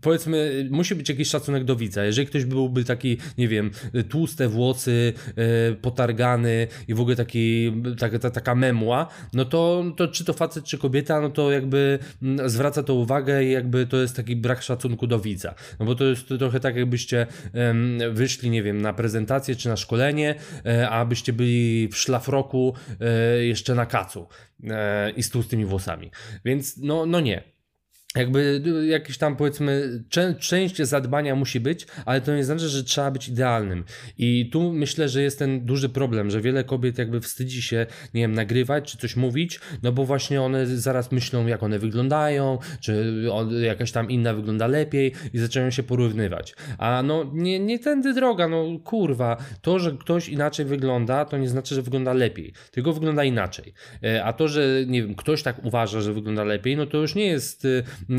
powiedzmy, 0.00 0.68
musi 0.70 0.94
być 0.94 1.08
jakiś 1.08 1.28
szacunek 1.28 1.64
do 1.64 1.76
widza. 1.76 2.04
Jeżeli 2.04 2.26
ktoś 2.26 2.44
byłby 2.44 2.84
taki, 2.84 3.16
nie 3.38 3.48
wiem, 3.48 3.70
tłuste 4.08 4.48
włosy, 4.48 5.12
yy, 5.36 5.76
potargany 5.82 6.66
i 6.88 6.94
w 6.94 7.00
ogóle 7.00 7.16
taki, 7.16 7.72
taka, 7.98 8.18
ta, 8.18 8.30
taka 8.30 8.54
memła, 8.54 9.08
no 9.32 9.44
to, 9.44 9.84
to 9.96 10.08
czy 10.08 10.24
to 10.24 10.32
facet, 10.32 10.64
czy 10.64 10.78
kobieta, 10.78 11.20
no 11.20 11.30
to 11.30 11.50
jakby 11.50 11.98
mm, 12.22 12.48
zwraca 12.48 12.82
to 12.82 12.94
uwagę 12.94 13.44
i 13.44 13.50
jakby 13.50 13.86
to 13.86 13.96
jest 13.96 14.16
taki 14.16 14.36
brak 14.36 14.62
szacunku 14.62 15.06
do 15.06 15.18
widza. 15.18 15.54
No 15.80 15.86
bo 15.86 15.94
to 15.94 16.04
jest 16.04 16.26
trochę 16.38 16.60
tak, 16.60 16.76
jakbyście 16.76 17.26
wyszli, 18.12 18.50
nie 18.50 18.62
wiem, 18.62 18.82
na 18.82 18.92
prezentację 18.92 19.56
czy 19.56 19.68
na 19.68 19.76
szkolenie, 19.76 20.34
yy, 20.64 20.88
a 20.88 21.04
byście 21.04 21.32
byli 21.32 21.88
w 21.88 21.96
szlafroku 21.96 22.74
e, 23.00 23.44
jeszcze 23.44 23.74
na 23.74 23.86
kacu. 23.86 24.28
E, 24.64 25.10
i 25.10 25.22
z 25.22 25.30
tłustymi 25.30 25.64
włosami. 25.64 25.87
Więc 26.44 26.76
no, 26.76 27.06
no 27.06 27.20
nie. 27.20 27.57
Jakby 28.16 28.62
jakieś 28.88 29.18
tam 29.18 29.36
powiedzmy 29.36 30.02
część 30.38 30.82
zadbania 30.82 31.34
musi 31.34 31.60
być, 31.60 31.86
ale 32.06 32.20
to 32.20 32.36
nie 32.36 32.44
znaczy, 32.44 32.68
że 32.68 32.84
trzeba 32.84 33.10
być 33.10 33.28
idealnym. 33.28 33.84
I 34.18 34.50
tu 34.52 34.72
myślę, 34.72 35.08
że 35.08 35.22
jest 35.22 35.38
ten 35.38 35.64
duży 35.64 35.88
problem, 35.88 36.30
że 36.30 36.40
wiele 36.40 36.64
kobiet 36.64 36.98
jakby 36.98 37.20
wstydzi 37.20 37.62
się, 37.62 37.86
nie 38.14 38.20
wiem, 38.20 38.32
nagrywać 38.32 38.92
czy 38.92 38.98
coś 38.98 39.16
mówić, 39.16 39.60
no 39.82 39.92
bo 39.92 40.04
właśnie 40.04 40.42
one 40.42 40.66
zaraz 40.66 41.12
myślą, 41.12 41.46
jak 41.46 41.62
one 41.62 41.78
wyglądają, 41.78 42.58
czy 42.80 43.22
jakaś 43.62 43.92
tam 43.92 44.10
inna 44.10 44.34
wygląda 44.34 44.66
lepiej 44.66 45.12
i 45.32 45.38
zaczynają 45.38 45.70
się 45.70 45.82
porównywać. 45.82 46.54
A 46.78 47.02
no 47.02 47.30
nie, 47.34 47.60
nie 47.60 47.78
tędy 47.78 48.14
droga, 48.14 48.48
no 48.48 48.78
kurwa, 48.84 49.36
to, 49.62 49.78
że 49.78 49.92
ktoś 50.00 50.28
inaczej 50.28 50.66
wygląda, 50.66 51.24
to 51.24 51.38
nie 51.38 51.48
znaczy, 51.48 51.74
że 51.74 51.82
wygląda 51.82 52.12
lepiej, 52.12 52.52
tylko 52.70 52.92
wygląda 52.92 53.24
inaczej. 53.24 53.74
E, 54.04 54.24
a 54.24 54.32
to, 54.32 54.48
że 54.48 54.84
nie 54.86 55.02
wiem, 55.02 55.14
ktoś 55.14 55.42
tak 55.42 55.64
uważa, 55.64 56.00
że 56.00 56.12
wygląda 56.12 56.44
lepiej, 56.44 56.76
no 56.76 56.86
to 56.86 56.98
już 56.98 57.14
nie 57.14 57.26
jest 57.26 57.66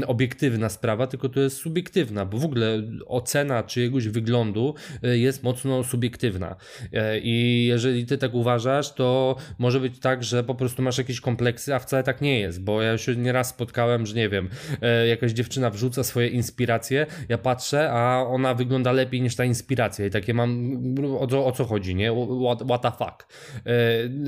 obiektywna 0.07 0.69
sprawa, 0.69 1.07
tylko 1.07 1.29
to 1.29 1.39
jest 1.39 1.57
subiektywna, 1.57 2.25
bo 2.25 2.37
w 2.37 2.45
ogóle 2.45 2.81
ocena 3.07 3.63
czyjegoś 3.63 4.07
wyglądu 4.07 4.75
e, 5.03 5.17
jest 5.17 5.43
mocno 5.43 5.83
subiektywna. 5.83 6.55
E, 6.93 7.19
I 7.19 7.65
jeżeli 7.65 8.05
ty 8.05 8.17
tak 8.17 8.33
uważasz, 8.33 8.93
to 8.93 9.35
może 9.57 9.79
być 9.79 9.99
tak, 9.99 10.23
że 10.23 10.43
po 10.43 10.55
prostu 10.55 10.81
masz 10.81 10.97
jakieś 10.97 11.21
kompleksy, 11.21 11.75
a 11.75 11.79
wcale 11.79 12.03
tak 12.03 12.21
nie 12.21 12.39
jest, 12.39 12.63
bo 12.63 12.81
ja 12.81 12.91
już 12.91 13.07
nieraz 13.17 13.49
spotkałem, 13.49 14.05
że 14.05 14.15
nie 14.15 14.29
wiem, 14.29 14.49
e, 14.81 15.07
jakaś 15.07 15.31
dziewczyna 15.31 15.69
wrzuca 15.69 16.03
swoje 16.03 16.27
inspiracje, 16.27 17.05
ja 17.29 17.37
patrzę, 17.37 17.91
a 17.91 18.23
ona 18.27 18.53
wygląda 18.53 18.91
lepiej 18.91 19.21
niż 19.21 19.35
ta 19.35 19.45
inspiracja 19.45 20.05
i 20.05 20.09
takie 20.09 20.33
mam, 20.33 20.79
o 21.19 21.27
co, 21.27 21.45
o 21.45 21.51
co 21.51 21.65
chodzi, 21.65 21.95
nie? 21.95 22.11
What, 22.45 22.63
what 22.63 22.81
the 22.81 22.91
fuck? 23.05 23.27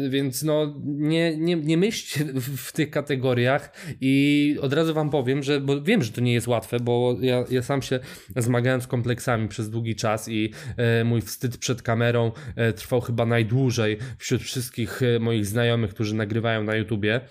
Więc 0.10 0.44
no, 0.44 0.76
nie, 0.86 1.38
nie, 1.38 1.56
nie 1.56 1.78
myślcie 1.78 2.26
w 2.36 2.72
tych 2.72 2.90
kategoriach 2.92 3.74
i 4.02 4.58
od 4.62 4.74
razu 4.74 4.94
wam 4.94 5.10
powiem, 5.10 5.41
że 5.44 5.62
bo 5.62 5.82
wiem, 5.82 6.04
że 6.04 6.12
to 6.12 6.22
nie 6.22 6.34
jest 6.34 6.48
łatwe, 6.48 6.80
bo 6.80 7.18
ja, 7.22 7.44
ja 7.50 7.62
sam 7.62 7.82
się 7.82 8.00
zmagałem 8.38 8.82
z 8.82 8.88
kompleksami 8.88 9.48
przez 9.48 9.70
długi 9.70 9.96
czas 9.96 10.28
i 10.30 10.54
e, 10.78 11.04
mój 11.04 11.22
wstyd 11.22 11.58
przed 11.58 11.82
kamerą 11.82 12.32
e, 12.56 12.74
trwał 12.74 13.02
chyba 13.02 13.26
najdłużej 13.26 13.98
wśród 14.18 14.42
wszystkich 14.42 15.02
e, 15.04 15.20
moich 15.20 15.46
znajomych, 15.46 15.94
którzy 15.94 16.16
nagrywają 16.16 16.64
na 16.64 16.76
YouTubie. 16.76 17.22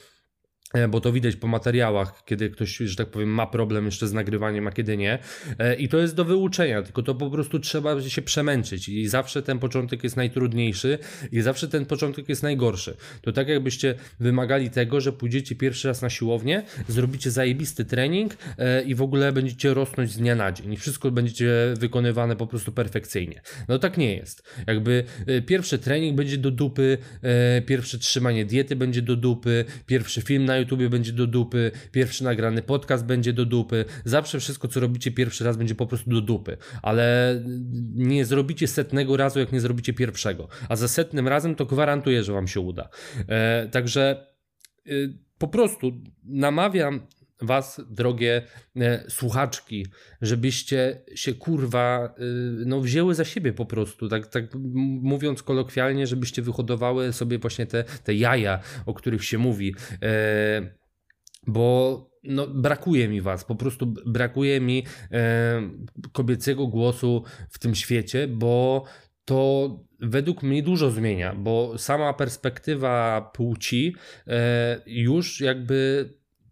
E, 0.74 0.88
bo 0.88 1.00
to 1.00 1.12
widać 1.12 1.36
po 1.36 1.46
materiałach, 1.46 2.24
kiedy 2.24 2.50
ktoś, 2.50 2.76
że 2.76 2.96
tak 2.96 3.06
powiem, 3.06 3.28
ma 3.28 3.46
problem 3.46 3.84
jeszcze 3.84 4.08
z 4.08 4.12
nagrywaniem, 4.12 4.66
a 4.66 4.72
kiedy 4.72 4.96
nie. 4.96 5.18
E, 5.58 5.74
I 5.74 5.88
to 5.88 5.98
jest 5.98 6.14
do 6.14 6.24
wyuczenia, 6.24 6.82
tylko 6.82 7.02
to 7.02 7.14
po 7.14 7.30
prostu 7.30 7.58
trzeba 7.58 8.02
się 8.02 8.22
przemęczyć 8.22 8.88
i 8.88 9.08
zawsze 9.08 9.42
ten 9.42 9.58
początek 9.58 10.04
jest 10.04 10.16
najtrudniejszy 10.16 10.98
i 11.32 11.40
zawsze 11.40 11.68
ten 11.68 11.86
początek 11.86 12.28
jest 12.28 12.42
najgorszy. 12.42 12.96
To 13.22 13.32
tak 13.32 13.48
jakbyście 13.48 13.94
wymagali 14.20 14.70
tego, 14.70 15.00
że 15.00 15.12
pójdziecie 15.12 15.54
pierwszy 15.54 15.88
raz 15.88 16.02
na 16.02 16.10
siłownię, 16.10 16.62
zrobicie 16.88 17.30
zajebisty 17.30 17.84
trening 17.84 18.36
e, 18.58 18.82
i 18.82 18.94
w 18.94 19.02
ogóle 19.02 19.32
będziecie 19.32 19.74
rosnąć 19.74 20.10
z 20.10 20.16
dnia 20.16 20.34
na 20.34 20.52
dzień 20.52 20.72
i 20.72 20.76
wszystko 20.76 21.10
będziecie 21.10 21.50
wykonywane 21.78 22.36
po 22.36 22.46
prostu 22.46 22.72
perfekcyjnie. 22.72 23.40
No 23.68 23.78
tak 23.78 23.98
nie 23.98 24.16
jest. 24.16 24.42
Jakby 24.66 25.04
pierwszy 25.46 25.78
trening 25.78 26.16
będzie 26.16 26.38
do 26.38 26.50
dupy, 26.50 26.98
pierwsze 27.66 27.98
trzymanie 27.98 28.44
diety 28.44 28.76
będzie 28.76 29.02
do 29.02 29.16
dupy, 29.16 29.64
pierwszy 29.86 30.22
film 30.22 30.44
na 30.44 30.59
YouTubie 30.60 30.88
będzie 30.88 31.12
do 31.12 31.26
dupy, 31.26 31.70
pierwszy 31.92 32.24
nagrany 32.24 32.62
podcast 32.62 33.04
będzie 33.04 33.32
do 33.32 33.46
dupy, 33.46 33.84
zawsze 34.04 34.40
wszystko, 34.40 34.68
co 34.68 34.80
robicie 34.80 35.10
pierwszy 35.10 35.44
raz 35.44 35.56
będzie 35.56 35.74
po 35.74 35.86
prostu 35.86 36.10
do 36.10 36.20
dupy, 36.20 36.56
ale 36.82 37.34
nie 37.94 38.24
zrobicie 38.24 38.66
setnego 38.66 39.16
razu, 39.16 39.38
jak 39.38 39.52
nie 39.52 39.60
zrobicie 39.60 39.92
pierwszego, 39.92 40.48
a 40.68 40.76
za 40.76 40.88
setnym 40.88 41.28
razem 41.28 41.54
to 41.54 41.66
gwarantuję, 41.66 42.22
że 42.22 42.32
Wam 42.32 42.48
się 42.48 42.60
uda. 42.60 42.88
E, 43.28 43.68
także 43.68 44.26
y, 44.86 45.18
po 45.38 45.48
prostu 45.48 45.92
namawiam 46.24 47.00
Was, 47.42 47.80
drogie 47.90 48.42
e, 48.76 49.10
słuchaczki, 49.10 49.86
żebyście 50.22 51.02
się 51.14 51.34
kurwa 51.34 52.14
y, 52.18 52.64
no, 52.66 52.80
wzięły 52.80 53.14
za 53.14 53.24
siebie 53.24 53.52
po 53.52 53.66
prostu, 53.66 54.08
tak, 54.08 54.26
tak 54.26 54.44
mówiąc 55.02 55.42
kolokwialnie, 55.42 56.06
żebyście 56.06 56.42
wyhodowały 56.42 57.12
sobie 57.12 57.38
właśnie 57.38 57.66
te, 57.66 57.84
te 57.84 58.14
jaja, 58.14 58.60
o 58.86 58.94
których 58.94 59.24
się 59.24 59.38
mówi. 59.38 59.74
E, 60.02 60.80
bo 61.46 62.10
no, 62.24 62.46
brakuje 62.46 63.08
mi 63.08 63.20
was, 63.20 63.44
po 63.44 63.54
prostu 63.54 63.94
brakuje 64.06 64.60
mi 64.60 64.86
e, 65.12 65.62
kobiecego 66.12 66.66
głosu 66.66 67.24
w 67.50 67.58
tym 67.58 67.74
świecie, 67.74 68.28
bo 68.28 68.84
to 69.24 69.70
według 70.00 70.42
mnie 70.42 70.62
dużo 70.62 70.90
zmienia, 70.90 71.34
bo 71.34 71.78
sama 71.78 72.14
perspektywa 72.14 73.30
płci 73.34 73.94
e, 74.26 74.80
już 74.86 75.40
jakby 75.40 76.08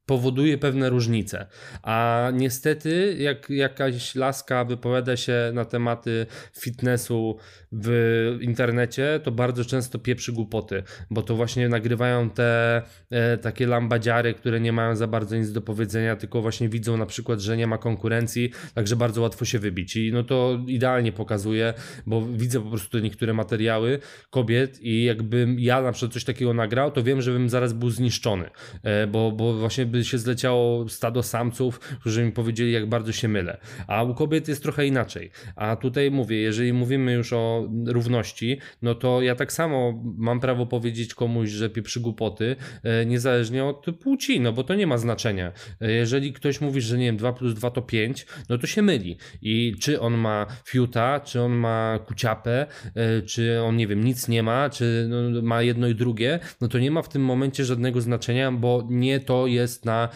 powoduje 0.08 0.58
pewne 0.58 0.90
różnice. 0.90 1.46
A 1.82 2.28
niestety, 2.34 3.16
jak 3.18 3.50
jakaś 3.50 4.14
laska 4.14 4.64
wypowiada 4.64 5.16
się 5.16 5.50
na 5.54 5.64
tematy 5.64 6.26
fitnessu 6.60 7.36
w 7.72 8.38
internecie, 8.40 9.20
to 9.22 9.30
bardzo 9.32 9.64
często 9.64 9.98
pieprzy 9.98 10.32
głupoty, 10.32 10.82
bo 11.10 11.22
to 11.22 11.36
właśnie 11.36 11.68
nagrywają 11.68 12.30
te 12.30 12.82
e, 13.10 13.36
takie 13.38 13.66
lambadziary, 13.66 14.34
które 14.34 14.60
nie 14.60 14.72
mają 14.72 14.96
za 14.96 15.06
bardzo 15.06 15.36
nic 15.36 15.52
do 15.52 15.60
powiedzenia, 15.60 16.16
tylko 16.16 16.42
właśnie 16.42 16.68
widzą 16.68 16.96
na 16.96 17.06
przykład, 17.06 17.40
że 17.40 17.56
nie 17.56 17.66
ma 17.66 17.78
konkurencji, 17.78 18.50
także 18.74 18.96
bardzo 18.96 19.22
łatwo 19.22 19.44
się 19.44 19.58
wybić. 19.58 19.96
I 19.96 20.12
no 20.12 20.22
to 20.24 20.58
idealnie 20.66 21.12
pokazuje, 21.12 21.74
bo 22.06 22.22
widzę 22.26 22.60
po 22.60 22.68
prostu 22.68 22.98
niektóre 22.98 23.34
materiały 23.34 23.98
kobiet 24.30 24.82
i 24.82 25.04
jakbym 25.04 25.60
ja 25.60 25.82
na 25.82 25.92
przykład 25.92 26.12
coś 26.12 26.24
takiego 26.24 26.54
nagrał, 26.54 26.90
to 26.90 27.02
wiem, 27.02 27.22
że 27.22 27.32
bym 27.32 27.48
zaraz 27.48 27.72
był 27.72 27.90
zniszczony, 27.90 28.50
e, 28.82 29.06
bo, 29.06 29.32
bo 29.32 29.54
właśnie 29.54 29.86
by 29.86 29.97
się 30.04 30.18
zleciało 30.18 30.88
stado 30.88 31.22
samców, 31.22 31.78
którzy 32.00 32.24
mi 32.24 32.32
powiedzieli, 32.32 32.72
jak 32.72 32.86
bardzo 32.86 33.12
się 33.12 33.28
mylę. 33.28 33.58
A 33.86 34.02
u 34.02 34.14
kobiet 34.14 34.48
jest 34.48 34.62
trochę 34.62 34.86
inaczej. 34.86 35.30
A 35.56 35.76
tutaj 35.76 36.10
mówię, 36.10 36.36
jeżeli 36.36 36.72
mówimy 36.72 37.12
już 37.12 37.32
o 37.32 37.68
równości, 37.86 38.58
no 38.82 38.94
to 38.94 39.22
ja 39.22 39.34
tak 39.34 39.52
samo 39.52 40.02
mam 40.18 40.40
prawo 40.40 40.66
powiedzieć 40.66 41.14
komuś, 41.14 41.48
że 41.48 41.70
pieprzy 41.70 42.00
głupoty, 42.00 42.56
e, 42.82 43.06
niezależnie 43.06 43.64
od 43.64 43.86
płci, 44.02 44.40
no 44.40 44.52
bo 44.52 44.64
to 44.64 44.74
nie 44.74 44.86
ma 44.86 44.98
znaczenia. 44.98 45.52
E, 45.80 45.92
jeżeli 45.92 46.32
ktoś 46.32 46.60
mówi, 46.60 46.80
że 46.80 46.98
nie 46.98 47.06
wiem, 47.06 47.16
2 47.16 47.32
plus 47.32 47.54
2 47.54 47.70
to 47.70 47.82
5, 47.82 48.26
no 48.48 48.58
to 48.58 48.66
się 48.66 48.82
myli. 48.82 49.18
I 49.42 49.74
czy 49.80 50.00
on 50.00 50.14
ma 50.14 50.46
fiuta, 50.64 51.20
czy 51.20 51.40
on 51.40 51.52
ma 51.52 51.98
kuciapę, 52.06 52.66
e, 52.94 53.22
czy 53.22 53.62
on, 53.62 53.76
nie 53.76 53.86
wiem, 53.86 54.04
nic 54.04 54.28
nie 54.28 54.42
ma, 54.42 54.70
czy 54.70 55.06
no, 55.10 55.42
ma 55.42 55.62
jedno 55.62 55.88
i 55.88 55.94
drugie, 55.94 56.38
no 56.60 56.68
to 56.68 56.78
nie 56.78 56.90
ma 56.90 57.02
w 57.02 57.08
tym 57.08 57.24
momencie 57.24 57.64
żadnego 57.64 58.00
znaczenia, 58.00 58.52
bo 58.52 58.86
nie 58.90 59.20
to 59.20 59.46
jest 59.46 59.84
na, 59.88 60.08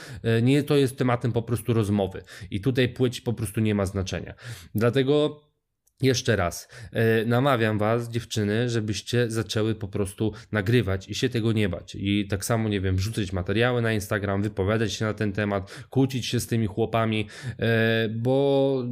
nie 0.42 0.62
to 0.62 0.76
jest 0.76 0.98
tematem 0.98 1.32
po 1.32 1.42
prostu 1.42 1.72
rozmowy. 1.72 2.22
I 2.50 2.60
tutaj 2.60 2.88
płeć 2.88 3.20
po 3.20 3.32
prostu 3.32 3.60
nie 3.60 3.74
ma 3.74 3.86
znaczenia. 3.86 4.34
Dlatego 4.74 5.40
jeszcze 6.00 6.36
raz, 6.36 6.68
e, 6.92 7.24
namawiam 7.24 7.78
Was, 7.78 8.08
dziewczyny, 8.08 8.68
żebyście 8.68 9.30
zaczęły 9.30 9.74
po 9.74 9.88
prostu 9.88 10.32
nagrywać 10.52 11.08
i 11.08 11.14
się 11.14 11.28
tego 11.28 11.52
nie 11.52 11.68
bać. 11.68 11.94
I 11.94 12.26
tak 12.28 12.44
samo, 12.44 12.68
nie 12.68 12.80
wiem, 12.80 12.96
wrzucać 12.96 13.32
materiały 13.32 13.82
na 13.82 13.92
Instagram, 13.92 14.42
wypowiadać 14.42 14.92
się 14.92 15.04
na 15.04 15.14
ten 15.14 15.32
temat, 15.32 15.84
kłócić 15.90 16.26
się 16.26 16.40
z 16.40 16.46
tymi 16.46 16.66
chłopami, 16.66 17.28
e, 17.58 18.08
bo 18.08 18.84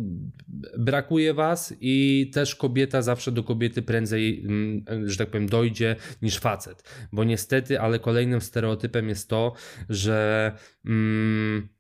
brakuje 0.78 1.34
Was 1.34 1.74
i 1.80 2.30
też 2.34 2.54
kobieta 2.54 3.02
zawsze 3.02 3.32
do 3.32 3.44
kobiety 3.44 3.82
prędzej, 3.82 4.42
mm, 4.44 4.84
że 5.08 5.16
tak 5.16 5.28
powiem, 5.30 5.48
dojdzie 5.48 5.96
niż 6.22 6.38
facet. 6.38 6.82
Bo 7.12 7.24
niestety, 7.24 7.80
ale 7.80 7.98
kolejnym 7.98 8.40
stereotypem 8.40 9.08
jest 9.08 9.28
to, 9.28 9.52
że. 9.88 10.52
Mm, 10.86 11.79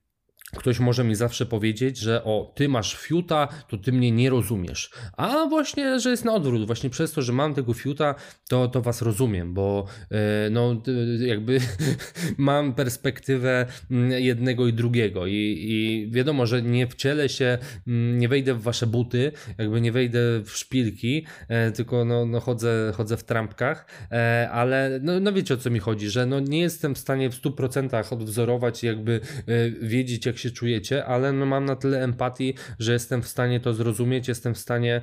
Ktoś 0.56 0.78
może 0.80 1.04
mi 1.04 1.14
zawsze 1.14 1.46
powiedzieć, 1.46 1.98
że 1.98 2.24
o, 2.24 2.52
ty 2.56 2.68
masz 2.68 2.96
fiuta, 2.96 3.48
to 3.68 3.76
ty 3.76 3.92
mnie 3.92 4.12
nie 4.12 4.30
rozumiesz. 4.30 4.90
A 5.16 5.46
właśnie, 5.46 6.00
że 6.00 6.10
jest 6.10 6.24
na 6.24 6.34
odwrót. 6.34 6.66
Właśnie 6.66 6.90
przez 6.90 7.12
to, 7.12 7.22
że 7.22 7.32
mam 7.32 7.54
tego 7.54 7.74
fiuta, 7.74 8.14
to, 8.48 8.68
to 8.68 8.82
was 8.82 9.02
rozumiem, 9.02 9.54
bo 9.54 9.86
yy, 10.10 10.16
no 10.50 10.82
jakby 11.26 11.60
mam 12.38 12.74
perspektywę 12.74 13.66
mm, 13.90 14.10
jednego 14.22 14.66
i 14.66 14.72
drugiego 14.72 15.26
I, 15.26 15.56
i 15.60 16.08
wiadomo, 16.10 16.46
że 16.46 16.62
nie 16.62 16.86
wcielę 16.86 17.28
się, 17.28 17.58
mm, 17.86 18.18
nie 18.18 18.28
wejdę 18.28 18.54
w 18.54 18.62
wasze 18.62 18.86
buty, 18.86 19.32
jakby 19.58 19.80
nie 19.80 19.92
wejdę 19.92 20.18
w 20.44 20.50
szpilki, 20.50 21.26
yy, 21.48 21.72
tylko 21.72 22.04
no, 22.04 22.26
no 22.26 22.40
chodzę, 22.40 22.92
chodzę 22.96 23.16
w 23.16 23.24
trampkach, 23.24 23.86
yy, 24.10 24.18
ale 24.50 25.00
no, 25.02 25.20
no 25.20 25.32
wiecie 25.32 25.54
o 25.54 25.56
co 25.56 25.70
mi 25.70 25.78
chodzi, 25.78 26.10
że 26.10 26.26
no 26.26 26.40
nie 26.40 26.60
jestem 26.60 26.94
w 26.94 26.98
stanie 26.98 27.30
w 27.30 27.42
100% 27.42 28.12
odwzorować 28.12 28.82
jakby 28.84 29.20
wiedzieć 29.82 30.26
jak 30.26 30.39
się 30.40 30.50
czujecie, 30.50 31.04
ale 31.04 31.32
no 31.32 31.46
mam 31.46 31.64
na 31.64 31.76
tyle 31.76 32.02
empatii, 32.02 32.54
że 32.78 32.92
jestem 32.92 33.22
w 33.22 33.28
stanie 33.28 33.60
to 33.60 33.74
zrozumieć, 33.74 34.28
jestem 34.28 34.54
w 34.54 34.58
stanie 34.58 35.00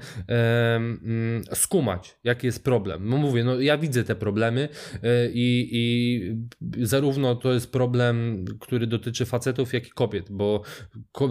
um, 0.73 1.41
skumać, 1.53 2.17
jaki 2.23 2.47
jest 2.47 2.63
problem. 2.63 3.09
No 3.09 3.17
mówię, 3.17 3.43
no 3.43 3.59
ja 3.59 3.77
widzę 3.77 4.03
te 4.03 4.15
problemy 4.15 4.69
e, 5.03 5.29
i, 5.31 5.69
i 5.71 6.85
zarówno 6.85 7.35
to 7.35 7.53
jest 7.53 7.71
problem, 7.71 8.45
który 8.59 8.87
dotyczy 8.87 9.25
facetów, 9.25 9.73
jak 9.73 9.87
i 9.87 9.91
kobiet, 9.91 10.31
bo 10.31 10.61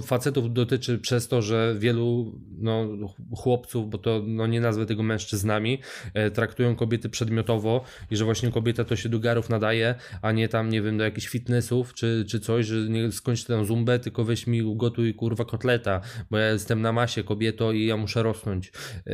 facetów 0.02 0.52
dotyczy 0.52 0.98
przez 0.98 1.28
to, 1.28 1.42
że 1.42 1.74
wielu 1.78 2.40
no, 2.58 2.88
chłopców, 3.36 3.90
bo 3.90 3.98
to 3.98 4.22
no, 4.26 4.46
nie 4.46 4.60
nazwę 4.60 4.86
tego 4.86 5.02
mężczyznami, 5.02 5.78
e, 6.14 6.30
traktują 6.30 6.76
kobiety 6.76 7.08
przedmiotowo 7.08 7.84
i 8.10 8.16
że 8.16 8.24
właśnie 8.24 8.50
kobieta 8.50 8.84
to 8.84 8.96
się 8.96 9.08
do 9.08 9.18
garów 9.18 9.48
nadaje, 9.50 9.94
a 10.22 10.32
nie 10.32 10.48
tam, 10.48 10.68
nie 10.68 10.82
wiem, 10.82 10.98
do 10.98 11.04
jakichś 11.04 11.26
fitnessów 11.26 11.94
czy, 11.94 12.24
czy 12.28 12.40
coś, 12.40 12.66
że 12.66 12.88
nie 12.88 13.12
skończy 13.12 13.46
tę 13.46 13.64
zumbę, 13.64 13.95
tylko 13.98 14.24
weź 14.24 14.46
mi 14.46 14.62
ugotuj 14.62 15.14
kurwa 15.14 15.44
kotleta, 15.44 16.00
bo 16.30 16.38
ja 16.38 16.50
jestem 16.50 16.82
na 16.82 16.92
masie 16.92 17.24
kobieto 17.24 17.72
i 17.72 17.86
ja 17.86 17.96
muszę 17.96 18.22
rosnąć. 18.22 18.72
Yy, 19.06 19.12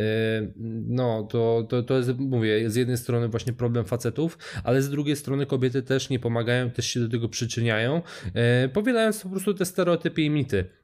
no, 0.88 1.22
to, 1.30 1.66
to, 1.68 1.82
to 1.82 1.96
jest, 1.96 2.18
mówię, 2.18 2.70
z 2.70 2.76
jednej 2.76 2.96
strony 2.96 3.28
właśnie 3.28 3.52
problem 3.52 3.84
facetów, 3.84 4.38
ale 4.64 4.82
z 4.82 4.90
drugiej 4.90 5.16
strony 5.16 5.46
kobiety 5.46 5.82
też 5.82 6.10
nie 6.10 6.18
pomagają, 6.18 6.70
też 6.70 6.86
się 6.86 7.00
do 7.00 7.08
tego 7.08 7.28
przyczyniają, 7.28 8.02
yy, 8.24 8.68
powielając 8.68 9.22
po 9.22 9.28
prostu 9.28 9.54
te 9.54 9.64
stereotypy 9.64 10.22
i 10.22 10.30
mity. 10.30 10.81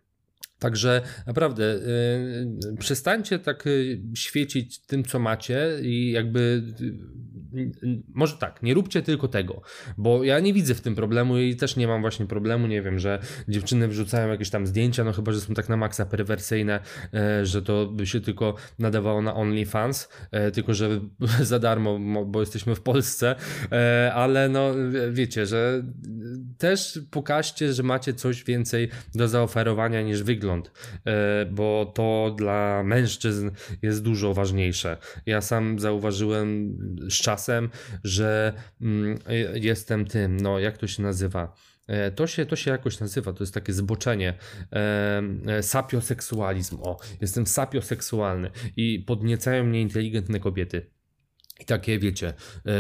Także 0.59 1.03
naprawdę 1.27 1.79
yy, 2.65 2.77
przestańcie 2.77 3.39
tak 3.39 3.67
yy, 3.67 4.01
świecić 4.15 4.79
tym, 4.79 5.05
co 5.05 5.19
macie 5.19 5.79
i 5.83 6.11
jakby 6.11 6.63
może 8.15 8.37
tak, 8.37 8.63
nie 8.63 8.75
róbcie 8.75 9.03
tylko 9.03 9.29
tego, 9.29 9.63
bo 9.99 10.25
ja 10.25 10.41
nie 10.41 10.53
widzę 10.53 10.75
w 10.75 10.81
tym 10.81 10.95
problemu 10.95 11.39
i 11.39 11.57
też 11.57 11.77
nie 11.77 11.89
mam 11.89 12.01
właśnie 12.01 12.27
problemu, 12.27 12.67
nie 12.67 12.83
wiem, 12.83 12.99
że 12.99 13.19
dziewczyny 13.49 13.89
wrzucają 13.89 14.29
jakieś 14.29 14.51
tam 14.51 14.67
zdjęcia, 14.67 15.05
no 15.05 15.13
chyba, 15.13 15.33
że 15.33 15.41
są 15.41 15.55
tak 15.55 15.69
na 15.69 15.77
maksa 15.77 16.07
perwersyjne, 16.07 16.81
e, 17.15 17.47
że 17.47 17.63
to 17.63 17.87
by 17.87 18.07
się 18.07 18.21
tylko 18.21 18.55
nadawało 18.79 19.23
na 19.23 19.35
OnlyFans, 19.35 20.09
e, 20.31 20.51
tylko 20.51 20.75
że 20.75 21.01
za 21.41 21.59
darmo, 21.59 22.25
bo 22.27 22.41
jesteśmy 22.41 22.75
w 22.75 22.81
Polsce, 22.81 23.35
e, 23.73 24.13
ale 24.15 24.49
no 24.49 24.75
wiecie, 25.13 25.47
że 25.47 25.83
też 26.59 27.01
pokażcie, 27.11 27.73
że 27.73 27.83
macie 27.83 28.15
coś 28.15 28.45
więcej 28.45 28.89
do 29.15 29.29
zaoferowania 29.29 30.03
niż 30.03 30.23
wygląd, 30.23 30.48
e, 30.55 31.47
bo 31.47 31.93
to 31.95 32.35
dla 32.39 32.83
mężczyzn 32.85 33.51
jest 33.83 34.03
dużo 34.03 34.35
ważniejsze. 34.35 34.97
Ja 35.27 35.41
sam 35.41 35.79
zauważyłem 35.79 36.79
z 37.11 37.15
czasem, 37.15 37.71
że 38.05 38.53
mm, 38.81 39.19
jestem 39.55 40.05
tym, 40.05 40.37
no 40.37 40.59
jak 40.59 40.79
to 40.79 40.87
się 40.87 41.03
nazywa? 41.03 41.55
E, 41.89 42.11
to 42.11 42.27
się, 42.27 42.47
to 42.47 42.57
się 42.57 42.71
jakoś 42.71 43.01
nazywa, 43.01 43.33
to 43.33 43.43
jest 43.43 43.55
takie 43.55 43.73
zboczenie. 43.73 44.35
E, 44.73 45.63
sapioseksualizm. 45.63 46.79
O, 46.83 46.99
jestem 47.21 47.47
sapioseksualny 47.47 48.51
i 48.77 49.05
podniecają 49.07 49.65
mnie 49.65 49.83
inteligentne 49.83 50.41
kobiety. 50.41 50.91
I 51.61 51.65
takie, 51.65 51.99
wiecie, 51.99 52.33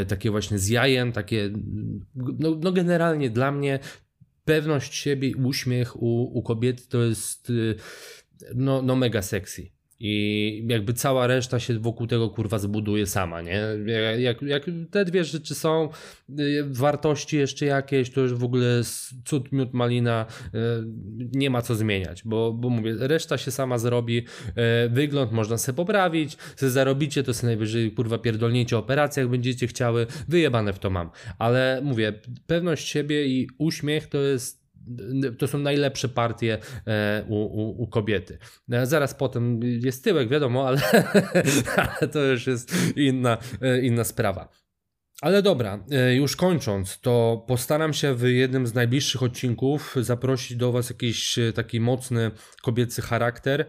takie 0.09 0.31
właśnie 0.31 0.59
z 0.59 0.69
jajem, 0.69 1.13
takie, 1.13 1.51
no, 2.15 2.59
no 2.63 2.73
generalnie 2.73 3.31
dla 3.31 3.53
mnie 3.53 3.79
pewność 4.49 4.95
siebie 4.95 5.37
uśmiech 5.37 6.03
u, 6.03 6.23
u 6.39 6.43
kobiety 6.43 6.83
to 6.89 7.03
jest 7.03 7.53
no, 8.55 8.83
no 8.83 8.97
mega 8.97 9.23
sexy. 9.23 9.78
I 10.01 10.67
jakby 10.69 10.95
cała 10.95 11.27
reszta 11.27 11.61
się 11.61 11.79
wokół 11.79 12.07
tego 12.07 12.31
kurwa 12.31 12.59
zbuduje 12.59 13.07
sama, 13.07 13.43
nie? 13.43 13.63
Jak, 14.19 14.43
jak 14.43 14.65
te 14.91 15.05
dwie 15.05 15.25
rzeczy 15.25 15.55
są, 15.55 15.89
y, 16.41 16.65
wartości 16.71 17.37
jeszcze 17.37 17.67
jakieś, 17.67 18.11
to 18.11 18.21
już 18.21 18.35
w 18.35 18.45
ogóle 18.45 18.83
cud, 19.25 19.53
miód, 19.53 19.75
malina, 19.75 20.27
y, 20.47 20.59
nie 21.33 21.51
ma 21.51 21.63
co 21.63 21.75
zmieniać, 21.75 22.23
bo, 22.25 22.53
bo 22.53 22.71
mówię, 22.71 22.95
reszta 22.99 23.39
się 23.39 23.51
sama 23.51 23.79
zrobi, 23.79 24.19
y, 24.19 24.55
wygląd 24.91 25.33
można 25.33 25.59
sobie 25.59 25.77
poprawić, 25.77 26.37
sobie 26.57 26.71
zarobicie, 26.71 27.23
to 27.23 27.35
sobie 27.35 27.47
najwyżej 27.47 27.93
kurwa 27.93 28.19
pierdolniecie 28.19 28.79
operacje, 28.79 29.21
jak 29.21 29.31
będziecie 29.31 29.67
chciały, 29.67 30.07
wyjebane 30.29 30.73
w 30.73 30.79
to 30.79 30.91
mam. 30.91 31.11
Ale 31.39 31.81
mówię, 31.85 32.13
pewność 32.47 32.89
siebie 32.89 33.27
i 33.27 33.49
uśmiech 33.59 34.07
to 34.07 34.19
jest 34.19 34.68
to 35.39 35.47
są 35.47 35.59
najlepsze 35.59 36.09
partie 36.09 36.59
e, 36.87 37.25
u, 37.29 37.35
u, 37.35 37.83
u, 37.83 37.87
kobiety. 37.87 38.39
E, 38.71 38.87
zaraz 38.87 39.15
potem 39.15 39.61
jest 39.63 40.05
tyłek, 40.05 40.29
wiadomo, 40.29 40.67
ale, 40.69 40.81
to 42.13 42.25
już 42.25 42.47
jest 42.47 42.75
inna, 42.97 43.39
e, 43.63 43.81
inna 43.81 44.05
sprawa. 44.05 44.49
Ale 45.21 45.43
dobra, 45.43 45.85
już 46.15 46.37
kończąc, 46.37 47.01
to 47.01 47.45
postaram 47.49 47.93
się 47.93 48.15
w 48.15 48.23
jednym 48.23 48.67
z 48.67 48.75
najbliższych 48.75 49.23
odcinków 49.23 49.97
zaprosić 50.01 50.57
do 50.57 50.73
Was 50.73 50.91
jakiś 50.91 51.39
taki 51.55 51.81
mocny 51.81 52.31
kobiecy 52.63 53.03
charakter. 53.03 53.67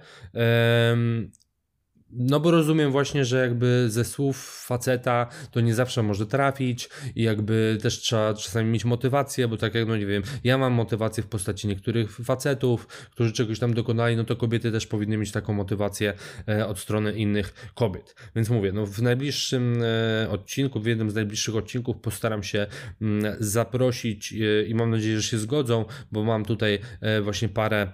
No 2.12 2.40
bo 2.40 2.52
rozumiem 2.52 2.92
właśnie, 2.92 3.26
że 3.26 3.42
jakby 3.42 3.86
ze 3.90 4.06
słów 4.06 4.64
faceta 4.66 5.28
to 5.52 5.62
nie 5.62 5.74
zawsze 5.74 6.04
może 6.04 6.26
trafić 6.26 6.90
i 7.16 7.24
jakby 7.24 7.78
też 7.82 8.00
trzeba 8.00 8.34
czasami 8.34 8.72
mieć 8.72 8.86
motywację, 8.86 9.48
bo 9.48 9.58
tak 9.58 9.76
jak 9.76 9.88
no 9.88 9.98
nie 9.98 10.06
wiem, 10.06 10.24
ja 10.44 10.58
mam 10.58 10.74
motywację 10.74 11.24
w 11.24 11.28
postaci 11.28 11.68
niektórych 11.68 12.12
facetów, 12.12 12.88
którzy 12.88 13.34
czegoś 13.34 13.60
tam 13.60 13.74
dokonali, 13.74 14.16
no 14.16 14.24
to 14.24 14.36
kobiety 14.36 14.72
też 14.72 14.88
powinny 14.88 15.18
mieć 15.18 15.32
taką 15.32 15.54
motywację 15.54 16.14
e, 16.48 16.68
od 16.68 16.80
strony 16.80 17.14
innych 17.14 17.72
kobiet. 17.76 18.16
Więc 18.36 18.50
mówię, 18.50 18.72
no 18.72 18.86
w 18.86 19.02
najbliższym 19.02 19.84
e, 19.84 20.30
odcinku, 20.30 20.80
w 20.80 20.86
jednym 20.86 21.10
z 21.12 21.16
najbliższych 21.16 21.56
odcinków 21.56 21.98
postaram 21.98 22.44
się 22.44 22.68
mm, 23.02 23.36
zaprosić 23.40 24.34
e, 24.34 24.66
i 24.66 24.76
mam 24.76 24.90
nadzieję, 24.90 25.18
że 25.18 25.24
się 25.24 25.38
zgodzą, 25.38 25.86
bo 26.12 26.24
mam 26.24 26.46
tutaj 26.46 26.80
właśnie 27.22 27.50
parę 27.50 27.94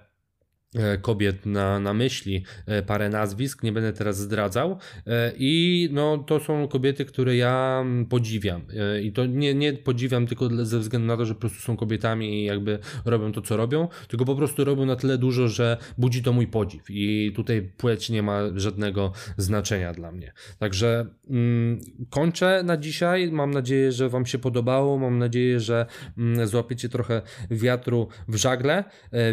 kobiet 1.01 1.45
na, 1.45 1.79
na 1.79 1.93
myśli, 1.93 2.43
e, 2.65 2.83
parę 2.83 3.09
nazwisk, 3.09 3.63
nie 3.63 3.71
będę 3.71 3.93
teraz 3.93 4.17
zdradzał. 4.17 4.77
E, 5.07 5.31
I 5.37 5.89
no, 5.91 6.17
to 6.17 6.39
są 6.39 6.67
kobiety, 6.67 7.05
które 7.05 7.35
ja 7.35 7.85
podziwiam. 8.09 8.61
I 9.03 9.11
to 9.11 9.25
nie, 9.25 9.53
nie 9.53 9.73
podziwiam 9.73 10.27
tylko 10.27 10.65
ze 10.65 10.79
względu 10.79 11.07
na 11.07 11.17
to, 11.17 11.25
że 11.25 11.33
po 11.33 11.39
prostu 11.39 11.59
są 11.59 11.77
kobietami 11.77 12.41
i 12.41 12.45
jakby 12.45 12.79
robią 13.05 13.31
to, 13.31 13.41
co 13.41 13.57
robią, 13.57 13.87
tylko 14.07 14.25
po 14.25 14.35
prostu 14.35 14.63
robią 14.63 14.85
na 14.85 14.95
tyle 14.95 15.17
dużo, 15.17 15.47
że 15.47 15.77
budzi 15.97 16.23
to 16.23 16.33
mój 16.33 16.47
podziw. 16.47 16.83
I 16.89 17.33
tutaj 17.35 17.61
płeć 17.77 18.09
nie 18.09 18.23
ma 18.23 18.41
żadnego 18.55 19.11
znaczenia 19.37 19.93
dla 19.93 20.11
mnie. 20.11 20.33
Także 20.59 21.05
mm, 21.29 21.79
kończę 22.09 22.63
na 22.65 22.77
dzisiaj. 22.77 23.31
Mam 23.31 23.51
nadzieję, 23.51 23.91
że 23.91 24.09
Wam 24.09 24.25
się 24.25 24.37
podobało. 24.37 24.97
Mam 24.97 25.19
nadzieję, 25.19 25.59
że 25.59 25.85
mm, 26.17 26.47
złapiecie 26.47 26.89
trochę 26.89 27.21
wiatru 27.51 28.07
w 28.27 28.35
żagle. 28.35 28.83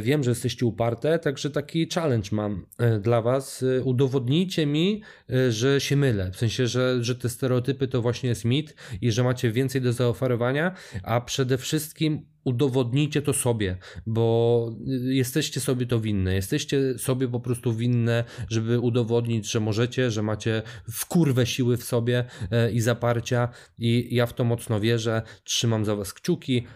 Wiem, 0.00 0.24
że 0.24 0.30
jesteście 0.30 0.66
uparte, 0.66 1.18
tak 1.18 1.31
Także 1.32 1.50
taki 1.50 1.88
challenge 1.94 2.28
mam 2.32 2.66
e, 2.78 2.98
dla 2.98 3.22
Was. 3.22 3.62
E, 3.62 3.82
udowodnijcie 3.82 4.66
mi, 4.66 5.02
e, 5.30 5.52
że 5.52 5.80
się 5.80 5.96
mylę. 5.96 6.30
W 6.30 6.36
sensie, 6.36 6.66
że, 6.66 7.04
że 7.04 7.14
te 7.14 7.28
stereotypy 7.28 7.88
to 7.88 8.02
właśnie 8.02 8.28
jest 8.28 8.44
mit 8.44 8.74
i 9.00 9.12
że 9.12 9.24
macie 9.24 9.50
więcej 9.50 9.80
do 9.80 9.92
zaoferowania, 9.92 10.74
a 11.02 11.20
przede 11.20 11.58
wszystkim 11.58 12.26
udowodnijcie 12.44 13.22
to 13.22 13.32
sobie, 13.32 13.76
bo 14.06 14.76
jesteście 15.02 15.60
sobie 15.60 15.86
to 15.86 16.00
winne. 16.00 16.34
Jesteście 16.34 16.98
sobie 16.98 17.28
po 17.28 17.40
prostu 17.40 17.72
winne, 17.72 18.24
żeby 18.48 18.80
udowodnić, 18.80 19.50
że 19.50 19.60
możecie, 19.60 20.10
że 20.10 20.22
macie 20.22 20.62
wkurwę 20.90 21.46
siły 21.46 21.76
w 21.76 21.84
sobie 21.84 22.24
i 22.72 22.80
zaparcia 22.80 23.48
i 23.78 24.08
ja 24.14 24.26
w 24.26 24.34
to 24.34 24.44
mocno 24.44 24.80
wierzę. 24.80 25.22
Trzymam 25.44 25.84
za 25.84 25.96
was 25.96 26.12
kciuki, 26.12 26.66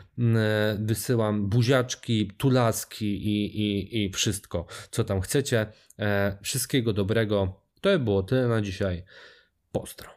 wysyłam 0.78 1.48
buziaczki, 1.48 2.30
tulaski 2.36 3.06
i, 3.06 3.60
i, 3.60 4.04
i 4.04 4.10
wszystko, 4.10 4.66
co 4.90 5.04
tam 5.04 5.20
chcecie. 5.20 5.66
E, 5.98 6.38
wszystkiego 6.42 6.92
dobrego. 6.92 7.60
To 7.80 7.88
by 7.88 7.98
było 7.98 8.22
tyle 8.22 8.48
na 8.48 8.62
dzisiaj. 8.62 9.04
Postro. 9.72 10.15